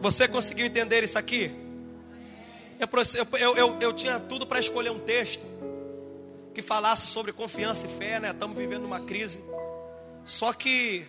Você 0.00 0.26
conseguiu 0.26 0.66
entender 0.66 1.04
isso 1.04 1.18
aqui? 1.18 1.52
Eu, 2.78 3.38
eu, 3.38 3.56
eu, 3.56 3.78
eu 3.80 3.92
tinha 3.92 4.18
tudo 4.18 4.46
para 4.46 4.58
escolher 4.58 4.90
um 4.90 4.98
texto 4.98 5.44
que 6.54 6.62
falasse 6.62 7.06
sobre 7.06 7.32
confiança 7.32 7.86
e 7.86 7.90
fé, 7.90 8.18
né? 8.18 8.30
Estamos 8.30 8.56
vivendo 8.56 8.84
uma 8.86 9.00
crise. 9.00 9.44
Só 10.24 10.52
que 10.52 11.06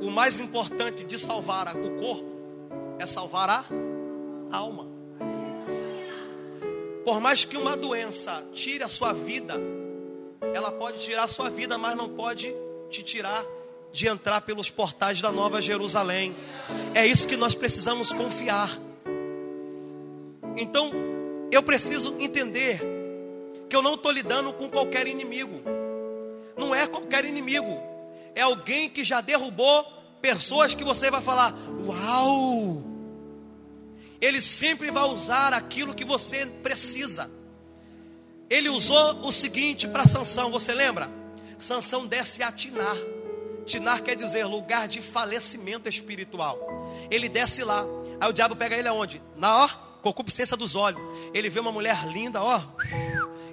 o 0.00 0.10
mais 0.10 0.40
importante 0.40 1.04
de 1.04 1.18
salvar 1.18 1.76
o 1.76 1.96
corpo 1.96 2.32
é 2.98 3.06
salvar 3.06 3.50
a 3.50 3.64
alma. 4.50 4.95
Por 7.06 7.20
mais 7.20 7.44
que 7.44 7.56
uma 7.56 7.76
doença 7.76 8.44
tire 8.52 8.82
a 8.82 8.88
sua 8.88 9.12
vida, 9.12 9.54
ela 10.52 10.72
pode 10.72 10.98
tirar 10.98 11.22
a 11.22 11.28
sua 11.28 11.48
vida, 11.48 11.78
mas 11.78 11.94
não 11.94 12.08
pode 12.08 12.52
te 12.90 13.00
tirar 13.00 13.46
de 13.92 14.08
entrar 14.08 14.40
pelos 14.40 14.70
portais 14.70 15.20
da 15.20 15.30
Nova 15.30 15.62
Jerusalém. 15.62 16.34
É 16.96 17.06
isso 17.06 17.28
que 17.28 17.36
nós 17.36 17.54
precisamos 17.54 18.12
confiar. 18.12 18.76
Então, 20.56 20.90
eu 21.52 21.62
preciso 21.62 22.16
entender 22.18 22.82
que 23.70 23.76
eu 23.76 23.82
não 23.82 23.94
estou 23.94 24.10
lidando 24.10 24.52
com 24.52 24.68
qualquer 24.68 25.06
inimigo. 25.06 25.62
Não 26.56 26.74
é 26.74 26.88
qualquer 26.88 27.24
inimigo. 27.24 27.80
É 28.34 28.40
alguém 28.40 28.90
que 28.90 29.04
já 29.04 29.20
derrubou 29.20 29.86
pessoas 30.20 30.74
que 30.74 30.82
você 30.82 31.08
vai 31.08 31.22
falar: 31.22 31.54
Uau! 31.86 32.95
Ele 34.20 34.40
sempre 34.40 34.90
vai 34.90 35.04
usar 35.04 35.52
aquilo 35.52 35.94
que 35.94 36.04
você 36.04 36.46
precisa. 36.46 37.30
Ele 38.48 38.68
usou 38.68 39.20
o 39.26 39.32
seguinte 39.32 39.88
para 39.88 40.06
Sansão, 40.06 40.50
você 40.50 40.72
lembra? 40.72 41.10
Sansão 41.58 42.06
desce 42.06 42.42
a 42.42 42.52
Tinar. 42.52 42.96
Tinar 43.64 44.00
quer 44.02 44.16
dizer 44.16 44.44
lugar 44.44 44.86
de 44.86 45.02
falecimento 45.02 45.88
espiritual. 45.88 46.58
Ele 47.10 47.28
desce 47.28 47.64
lá. 47.64 47.84
Aí 48.20 48.30
o 48.30 48.32
diabo 48.32 48.54
pega 48.54 48.76
ele 48.76 48.88
aonde? 48.88 49.20
Na 49.36 49.64
ó, 49.64 49.68
concupiscência 50.02 50.56
dos 50.56 50.76
olhos. 50.76 51.00
Ele 51.34 51.50
vê 51.50 51.58
uma 51.58 51.72
mulher 51.72 52.06
linda, 52.06 52.42
ó. 52.42 52.62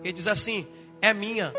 Ele 0.04 0.14
diz 0.14 0.28
assim: 0.28 0.68
"É 1.02 1.14
minha". 1.14 1.52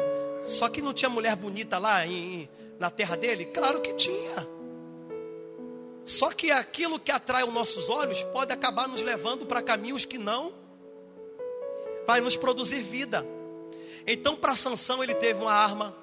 Só 0.45 0.69
que 0.69 0.83
não 0.83 0.93
tinha 0.93 1.09
mulher 1.09 1.35
bonita 1.35 1.79
lá 1.79 2.07
em, 2.07 2.49
na 2.79 2.91
terra 2.91 3.17
dele? 3.17 3.47
Claro 3.47 3.81
que 3.81 3.95
tinha. 3.95 4.54
Só 6.05 6.31
que 6.31 6.51
aquilo 6.51 7.01
que 7.01 7.11
atrai 7.11 7.45
os 7.45 7.53
nossos 7.53 7.89
olhos 7.89 8.23
pode 8.25 8.53
acabar 8.53 8.87
nos 8.87 9.01
levando 9.01 9.47
para 9.47 9.63
caminhos 9.63 10.05
que 10.05 10.19
não 10.19 10.53
vai 12.07 12.21
nos 12.21 12.37
produzir 12.37 12.83
vida. 12.83 13.27
Então, 14.07 14.37
para 14.37 14.55
Sansão 14.55 15.03
ele 15.03 15.15
teve 15.15 15.41
uma 15.41 15.53
arma, 15.53 15.97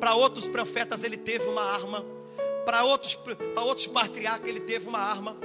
para 0.00 0.14
outros 0.14 0.48
profetas 0.48 1.04
ele 1.04 1.18
teve 1.18 1.44
uma 1.44 1.62
arma, 1.62 2.04
para 2.64 2.84
outros, 2.84 3.18
outros 3.56 3.86
patriarcas 3.86 4.48
ele 4.48 4.60
teve 4.60 4.88
uma 4.88 4.98
arma, 4.98 5.36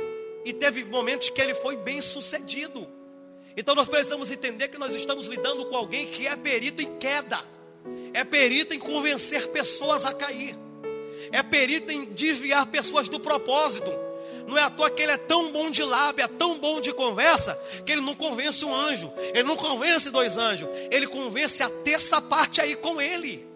e 0.46 0.54
teve 0.54 0.86
momentos 0.86 1.30
que 1.30 1.42
ele 1.42 1.54
foi 1.54 1.76
bem 1.76 2.02
sucedido. 2.02 2.88
Então 3.58 3.76
nós 3.76 3.88
precisamos 3.90 4.32
entender 4.32 4.70
que 4.70 4.78
nós 4.78 4.96
estamos 4.96 5.28
lidando 5.28 5.66
com 5.66 5.76
alguém 5.76 6.08
que 6.08 6.26
é 6.26 6.36
perito 6.38 6.82
em 6.82 6.98
queda, 6.98 7.40
é 8.14 8.24
perito 8.24 8.74
em 8.74 8.80
convencer 8.80 9.50
pessoas 9.50 10.06
a 10.06 10.14
cair 10.14 10.58
é 11.32 11.44
perito 11.44 11.92
em 11.92 12.06
desviar 12.06 12.66
pessoas 12.68 13.10
do 13.10 13.20
propósito. 13.20 13.92
Não 14.48 14.58
é 14.58 14.64
à 14.64 14.70
toa 14.70 14.90
que 14.90 15.02
ele 15.02 15.12
é 15.12 15.18
tão 15.18 15.52
bom 15.52 15.70
de 15.70 15.84
lábia, 15.84 16.28
tão 16.28 16.58
bom 16.58 16.82
de 16.82 16.92
conversa, 16.94 17.58
que 17.86 17.92
ele 17.92 18.02
não 18.02 18.16
convence 18.16 18.66
um 18.66 18.76
anjo, 18.76 19.12
ele 19.34 19.44
não 19.44 19.56
convence 19.56 20.10
dois 20.10 20.38
anjos, 20.38 20.68
ele 20.90 21.08
convence 21.08 21.62
a 21.64 21.70
terça 21.70 22.22
parte 22.22 22.60
aí 22.60 22.76
com 22.76 23.02
ele. 23.02 23.48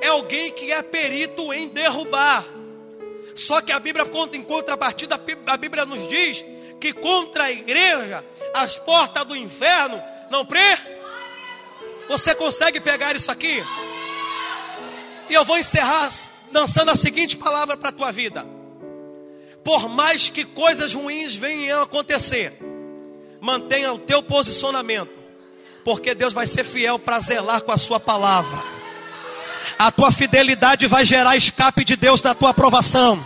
É 0.00 0.08
alguém 0.08 0.50
que 0.52 0.72
é 0.72 0.82
perito 0.82 1.52
em 1.52 1.68
derrubar. 1.68 2.44
Só 3.34 3.60
que 3.60 3.72
a 3.72 3.78
Bíblia 3.78 4.04
conta 4.04 4.36
em 4.36 4.42
contrapartida, 4.42 5.20
a 5.46 5.56
Bíblia 5.56 5.86
nos 5.86 6.06
diz 6.08 6.44
que 6.80 6.92
contra 6.92 7.44
a 7.44 7.52
igreja, 7.52 8.24
as 8.54 8.78
portas 8.78 9.24
do 9.24 9.36
inferno 9.36 10.02
não 10.30 10.44
pre. 10.44 10.60
Você 12.08 12.34
consegue 12.34 12.80
pegar 12.80 13.14
isso 13.14 13.30
aqui? 13.30 13.62
E 15.28 15.34
eu 15.34 15.44
vou 15.44 15.58
encerrar 15.58 16.10
lançando 16.52 16.90
a 16.90 16.96
seguinte 16.96 17.36
palavra 17.36 17.76
para 17.76 17.90
a 17.90 17.92
tua 17.92 18.12
vida: 18.12 18.46
por 19.64 19.88
mais 19.88 20.28
que 20.28 20.44
coisas 20.44 20.94
ruins 20.94 21.34
venham 21.34 21.80
a 21.80 21.84
acontecer, 21.84 22.58
mantenha 23.40 23.92
o 23.92 23.98
teu 23.98 24.22
posicionamento, 24.22 25.12
porque 25.84 26.14
Deus 26.14 26.32
vai 26.32 26.46
ser 26.46 26.64
fiel 26.64 26.98
para 26.98 27.20
zelar 27.20 27.60
com 27.62 27.72
a 27.72 27.78
sua 27.78 28.00
palavra. 28.00 28.62
A 29.78 29.90
tua 29.90 30.10
fidelidade 30.10 30.86
vai 30.86 31.04
gerar 31.04 31.36
escape 31.36 31.84
de 31.84 31.96
Deus 31.96 32.22
na 32.22 32.34
tua 32.34 32.50
aprovação. 32.50 33.24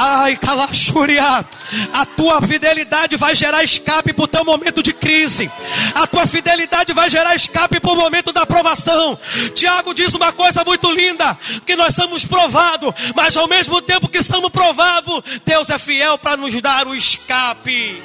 Ai, 0.00 0.36
Calachúria, 0.36 1.44
a 1.92 2.06
tua 2.06 2.40
fidelidade 2.40 3.16
vai 3.16 3.34
gerar 3.34 3.64
escape 3.64 4.12
para 4.12 4.24
o 4.24 4.28
teu 4.28 4.44
momento 4.44 4.80
de 4.80 4.92
crise. 4.92 5.50
A 5.92 6.06
tua 6.06 6.24
fidelidade 6.24 6.92
vai 6.92 7.10
gerar 7.10 7.34
escape 7.34 7.80
para 7.80 7.90
o 7.90 7.96
momento 7.96 8.32
da 8.32 8.42
aprovação. 8.42 9.18
Tiago 9.56 9.92
diz 9.92 10.14
uma 10.14 10.32
coisa 10.32 10.62
muito 10.64 10.88
linda: 10.92 11.36
que 11.66 11.74
nós 11.74 11.96
somos 11.96 12.24
provados, 12.24 12.94
mas 13.16 13.36
ao 13.36 13.48
mesmo 13.48 13.82
tempo 13.82 14.06
que 14.08 14.22
somos 14.22 14.50
provados, 14.50 15.20
Deus 15.44 15.68
é 15.68 15.78
fiel 15.80 16.16
para 16.16 16.36
nos 16.36 16.54
dar 16.62 16.86
o 16.86 16.94
escape. 16.94 18.00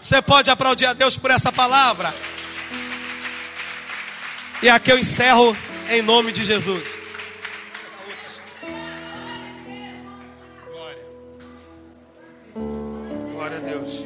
Você 0.00 0.22
pode 0.22 0.48
aplaudir 0.48 0.86
a 0.86 0.94
Deus 0.94 1.18
por 1.18 1.30
essa 1.30 1.52
palavra? 1.52 2.14
E 4.62 4.68
aqui 4.70 4.90
eu 4.90 4.98
encerro 4.98 5.54
em 5.90 6.00
nome 6.00 6.32
de 6.32 6.42
Jesus. 6.42 6.93
Glória 13.44 13.58
a 13.58 13.60
Deus. 13.60 14.02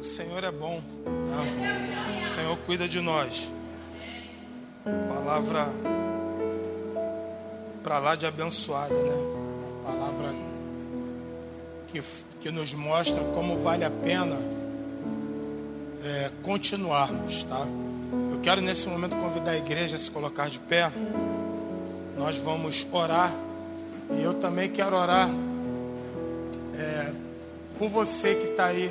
O 0.00 0.02
Senhor 0.02 0.42
é 0.42 0.50
bom. 0.50 0.82
Tá? 1.04 2.18
O 2.18 2.20
Senhor 2.20 2.58
cuida 2.66 2.88
de 2.88 3.00
nós. 3.00 3.48
Palavra 5.08 5.68
para 7.80 8.00
lá 8.00 8.16
de 8.16 8.26
abençoada, 8.26 8.92
né? 8.92 9.12
Palavra 9.84 10.34
que, 11.86 12.02
que 12.40 12.50
nos 12.50 12.74
mostra 12.74 13.22
como 13.36 13.58
vale 13.58 13.84
a 13.84 13.90
pena 13.90 14.36
é, 16.04 16.32
continuarmos, 16.42 17.44
tá? 17.44 17.68
Eu 18.32 18.40
quero 18.40 18.60
nesse 18.60 18.88
momento 18.88 19.14
convidar 19.14 19.52
a 19.52 19.56
igreja 19.56 19.94
a 19.94 19.98
se 20.00 20.10
colocar 20.10 20.50
de 20.50 20.58
pé. 20.58 20.90
Nós 22.18 22.36
vamos 22.36 22.84
orar 22.90 23.32
e 24.18 24.24
eu 24.24 24.34
também 24.34 24.68
quero 24.68 24.96
orar 24.96 25.30
é, 26.76 27.29
com 27.80 27.88
você 27.88 28.34
que 28.34 28.48
está 28.48 28.66
aí 28.66 28.90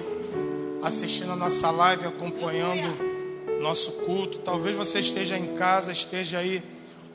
assistindo 0.81 1.31
a 1.31 1.35
nossa 1.35 1.69
live, 1.69 2.07
acompanhando 2.07 3.61
nosso 3.61 3.91
culto. 3.91 4.39
Talvez 4.39 4.75
você 4.75 4.99
esteja 4.99 5.37
em 5.37 5.53
casa, 5.53 5.91
esteja 5.91 6.39
aí 6.39 6.63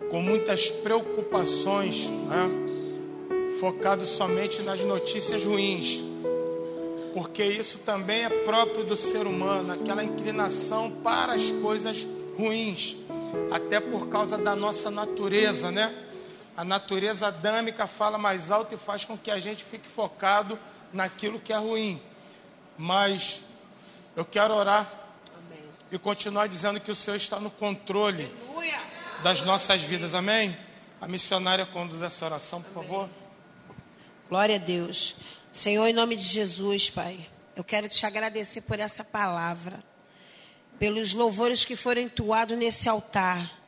com 0.09 0.23
muitas 0.23 0.71
preocupações, 0.71 2.09
né? 2.09 3.59
focado 3.59 4.07
somente 4.07 4.63
nas 4.63 4.85
notícias 4.85 5.45
ruins 5.45 6.05
porque 7.13 7.45
isso 7.45 7.79
também 7.79 8.25
é 8.25 8.29
próprio 8.29 8.85
do 8.85 8.97
ser 8.97 9.25
humano, 9.25 9.73
aquela 9.73 10.03
inclinação 10.03 10.91
para 10.91 11.35
as 11.35 11.53
coisas 11.53 12.05
ruins, 12.37 12.97
até 13.53 13.79
por 13.79 14.09
causa 14.09 14.37
da 14.37 14.57
nossa 14.57 14.91
natureza, 14.91 15.71
né? 15.71 15.95
A 16.57 16.65
natureza 16.65 17.29
adâmica 17.29 17.87
fala 17.87 18.19
mais 18.19 18.51
alto 18.51 18.75
e 18.75 18.77
faz 18.77 19.05
com 19.05 19.17
que 19.17 19.31
a 19.31 19.39
gente 19.39 19.63
fique 19.63 19.87
focado 19.87 20.59
naquilo 20.95 21.39
que 21.41 21.53
é 21.53 21.57
ruim. 21.57 22.01
Mas 22.79 23.43
eu 24.17 24.25
quero 24.25 24.55
orar 24.55 24.91
Amém. 25.37 25.63
e 25.91 25.99
continuar 25.99 26.47
dizendo 26.47 26.81
que 26.81 26.91
o 26.91 26.95
Senhor 26.95 27.17
está 27.17 27.39
no 27.39 27.51
controle 27.51 28.33
Aleluia. 28.49 28.81
das 29.23 29.43
nossas 29.43 29.83
vidas. 29.83 30.15
Amém? 30.15 30.57
A 31.01 31.07
missionária 31.07 31.67
conduz 31.67 32.01
essa 32.01 32.25
oração, 32.25 32.63
por 32.63 32.79
Amém. 32.79 32.89
favor. 32.89 33.11
Glória 34.29 34.57
a 34.57 34.59
Deus. 34.59 35.17
Senhor, 35.53 35.87
em 35.87 35.93
nome 35.93 36.17
de 36.17 36.25
Jesus, 36.25 36.89
Pai, 36.89 37.29
eu 37.55 37.63
quero 37.63 37.89
te 37.89 38.07
agradecer 38.07 38.63
por 38.63 38.81
essa 38.81 39.05
palavra, 39.05 39.85
pelos 40.79 41.13
louvores 41.13 41.65
que 41.65 41.77
foram 41.77 42.03
entoados 42.03 42.57
nesse 42.57 42.89
altar. 42.89 43.61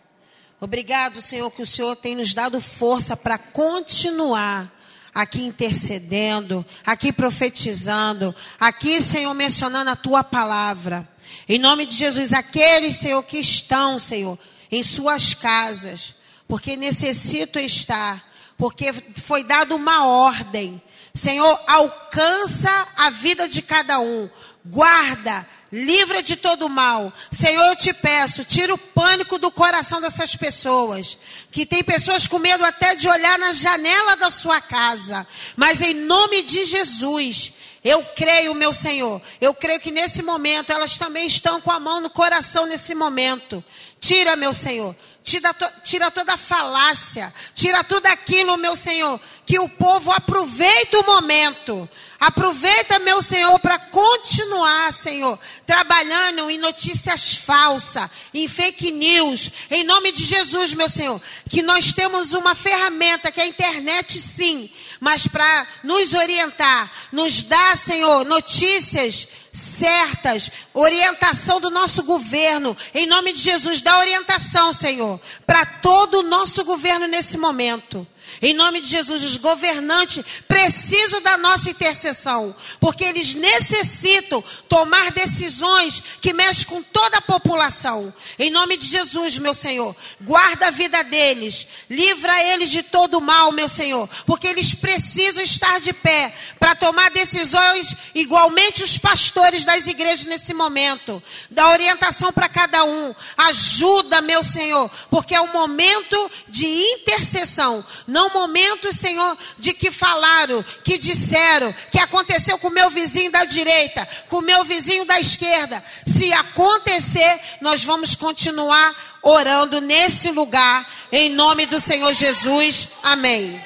Obrigado, 0.59 1.21
Senhor, 1.21 1.51
que 1.51 1.63
o 1.63 1.67
Senhor 1.67 1.95
tem 1.95 2.17
nos 2.17 2.33
dado 2.33 2.61
força 2.61 3.17
para 3.17 3.37
continuar 3.37 4.76
aqui 5.17 5.43
intercedendo, 5.43 6.65
aqui 6.85 7.11
profetizando, 7.11 8.35
aqui, 8.61 9.01
Senhor, 9.01 9.33
mencionando 9.33 9.89
a 9.89 9.97
tua 9.97 10.23
palavra. 10.23 11.09
Em 11.49 11.59
nome 11.59 11.87
de 11.87 11.97
Jesus, 11.97 12.35
aqueles, 12.35 12.97
Senhor, 12.97 13.23
que 13.23 13.39
estão, 13.39 13.99
Senhor, 13.99 14.39
em 14.71 14.83
suas 14.83 15.33
casas, 15.33 16.15
porque 16.47 16.77
necessitam 16.77 17.63
estar, 17.63 18.23
porque 18.59 18.93
foi 19.23 19.43
dada 19.43 19.75
uma 19.75 20.07
ordem 20.07 20.83
Senhor, 21.17 21.59
alcança 21.67 22.87
a 22.95 23.09
vida 23.09 23.49
de 23.49 23.63
cada 23.63 23.99
um. 23.99 24.29
Guarda, 24.65 25.49
livra 25.71 26.23
de 26.23 26.37
todo 26.37 26.69
mal. 26.69 27.13
Senhor, 27.31 27.65
eu 27.67 27.77
te 27.77 27.93
peço, 27.93 28.45
tira 28.45 28.75
o 28.75 28.79
pânico 28.79 29.39
do 29.39 29.51
coração 29.51 30.01
dessas 30.01 30.37
pessoas. 30.37 31.19
Que 31.51 31.67
tem 31.67 31.83
pessoas 31.83 32.27
com 32.27 32.39
medo 32.39 32.65
até 32.65 32.95
de 32.95 33.09
olhar 33.09 33.39
na 33.39 33.53
janela 33.53 34.17
da 34.17 34.31
sua 34.31 34.61
casa. 34.61 35.27
Mas 35.57 35.81
em 35.81 35.95
nome 35.95 36.43
de 36.43 36.65
Jesus, 36.65 37.55
eu 37.85 38.03
creio, 38.17 38.55
meu 38.55 38.73
Senhor. 38.73 39.21
Eu 39.41 39.55
creio 39.55 39.81
que 39.81 39.91
nesse 39.91 40.23
momento 40.23 40.73
elas 40.73 40.99
também 40.99 41.27
estão 41.27 41.61
com 41.61 41.71
a 41.71 41.81
mão 41.81 42.01
no 42.01 42.11
coração 42.11 42.67
nesse 42.67 42.95
momento. 42.95 43.65
Tira, 44.01 44.37
meu 44.37 44.53
Senhor 44.53 44.95
tira, 45.27 45.53
to, 45.53 45.67
tira 45.83 46.09
toda 46.09 46.35
a 46.35 46.39
falácia, 46.39 47.35
tira 47.53 47.83
tudo 47.83 48.07
aquilo, 48.07 48.57
meu 48.57 48.77
Senhor, 48.77 49.21
que 49.45 49.59
o 49.59 49.69
povo 49.69 50.13
aproveita 50.13 51.01
o 51.01 51.05
momento. 51.05 51.89
Aproveita, 52.19 52.99
meu 52.99 53.21
Senhor, 53.21 53.59
para 53.59 53.79
continuar, 53.79 54.91
Senhor, 54.93 55.39
trabalhando 55.67 56.51
em 56.51 56.57
notícias 56.57 57.35
falsas, 57.35 58.09
em 58.33 58.49
fake 58.49 58.91
news, 58.91 59.51
em 59.71 59.85
nome 59.85 60.13
de 60.13 60.25
Jesus, 60.25 60.73
meu 60.73 60.89
Senhor. 60.89 61.21
Que 61.49 61.63
nós 61.63 61.93
temos 61.93 62.33
uma 62.33 62.55
ferramenta 62.55 63.31
que 63.31 63.41
é 63.41 63.45
a 63.45 63.49
internet, 63.49 64.19
sim, 64.19 64.71
mas 64.99 65.27
para 65.27 65.67
nos 65.85 66.15
orientar, 66.15 66.91
nos 67.13 67.43
dar, 67.43 67.77
Senhor, 67.77 68.25
notícias 68.25 69.29
certas, 69.53 70.51
orientação 70.73 71.61
do 71.61 71.71
nosso 71.71 72.03
governo, 72.03 72.77
em 72.95 73.07
nome 73.07 73.33
de 73.33 73.41
Jesus, 73.41 73.81
dá 73.81 73.99
orientação, 73.99 74.73
Senhor, 74.73 75.21
para 75.47 75.65
todo 75.67 76.21
o 76.21 76.23
nosso 76.23 76.65
governo 76.65 77.07
nesse 77.07 77.37
momento. 77.37 78.07
Em 78.43 78.53
nome 78.53 78.81
de 78.81 78.89
Jesus, 78.89 79.23
os 79.23 79.37
governantes 79.37 80.25
precisam 80.47 81.21
da 81.23 81.37
nossa 81.39 81.71
intercessão, 81.71 82.55
porque 82.81 83.05
eles 83.05 83.35
necessitam 83.35 84.43
tomar 84.69 85.11
decisões 85.11 86.03
que 86.21 86.33
mexem 86.33 86.67
com 86.67 86.83
toda 86.83 87.19
a 87.19 87.23
população. 87.23 88.13
Em 88.39 88.51
nome 88.51 88.77
de 88.77 88.87
Jesus, 88.87 89.39
meu 89.39 89.55
Senhor, 89.55 89.97
guarda 90.21 90.69
a 90.69 90.71
vida 90.71 91.03
deles, 91.05 91.67
livra 91.89 92.43
eles 92.53 92.71
de 92.71 92.83
todo 92.83 93.21
mal, 93.21 93.53
meu 93.53 93.69
Senhor, 93.69 94.09
porque 94.27 94.47
eles 94.47 94.75
precisam 94.75 95.43
estar 95.43 95.81
de 95.81 95.93
pé 95.93 96.35
para 96.59 96.75
tomar 96.75 97.11
decisões 97.11 97.95
igualmente 98.15 98.83
os 98.83 98.99
pastores 98.99 99.65
das 99.65 99.87
igrejas 99.87 100.27
nesse 100.27 100.53
momento. 100.53 101.23
Dá 101.51 101.71
orientação 101.71 102.33
para 102.33 102.49
cada 102.49 102.85
um, 102.85 103.15
ajuda, 103.37 104.21
meu 104.21 104.43
Senhor, 104.45 104.91
porque 105.11 105.35
é 105.35 105.41
o 105.41 105.53
momento 105.53 106.31
de 106.49 106.67
intercessão. 106.67 107.85
Não 108.17 108.31
momento, 108.31 108.95
Senhor, 108.95 109.37
de 109.59 109.75
que 109.75 109.91
falaram, 109.91 110.65
que 110.83 110.97
disseram, 110.97 111.71
que 111.93 111.99
aconteceu 111.99 112.57
com 112.57 112.69
o 112.69 112.71
meu 112.71 112.89
vizinho 112.89 113.31
da 113.31 113.45
direita, 113.45 114.09
com 114.31 114.39
o 114.39 114.43
meu 114.43 114.65
vizinho 114.65 115.05
da 115.05 115.21
esquerda. 115.21 115.85
Se 116.07 116.33
acontecer, 116.33 117.39
nós 117.61 117.85
vamos 117.85 118.15
continuar 118.15 119.19
orando 119.23 119.83
nesse 119.83 120.31
lugar, 120.31 120.89
em 121.13 121.29
nome 121.29 121.67
do 121.67 121.79
Senhor 121.79 122.15
Jesus. 122.15 122.89
Amém. 123.03 123.63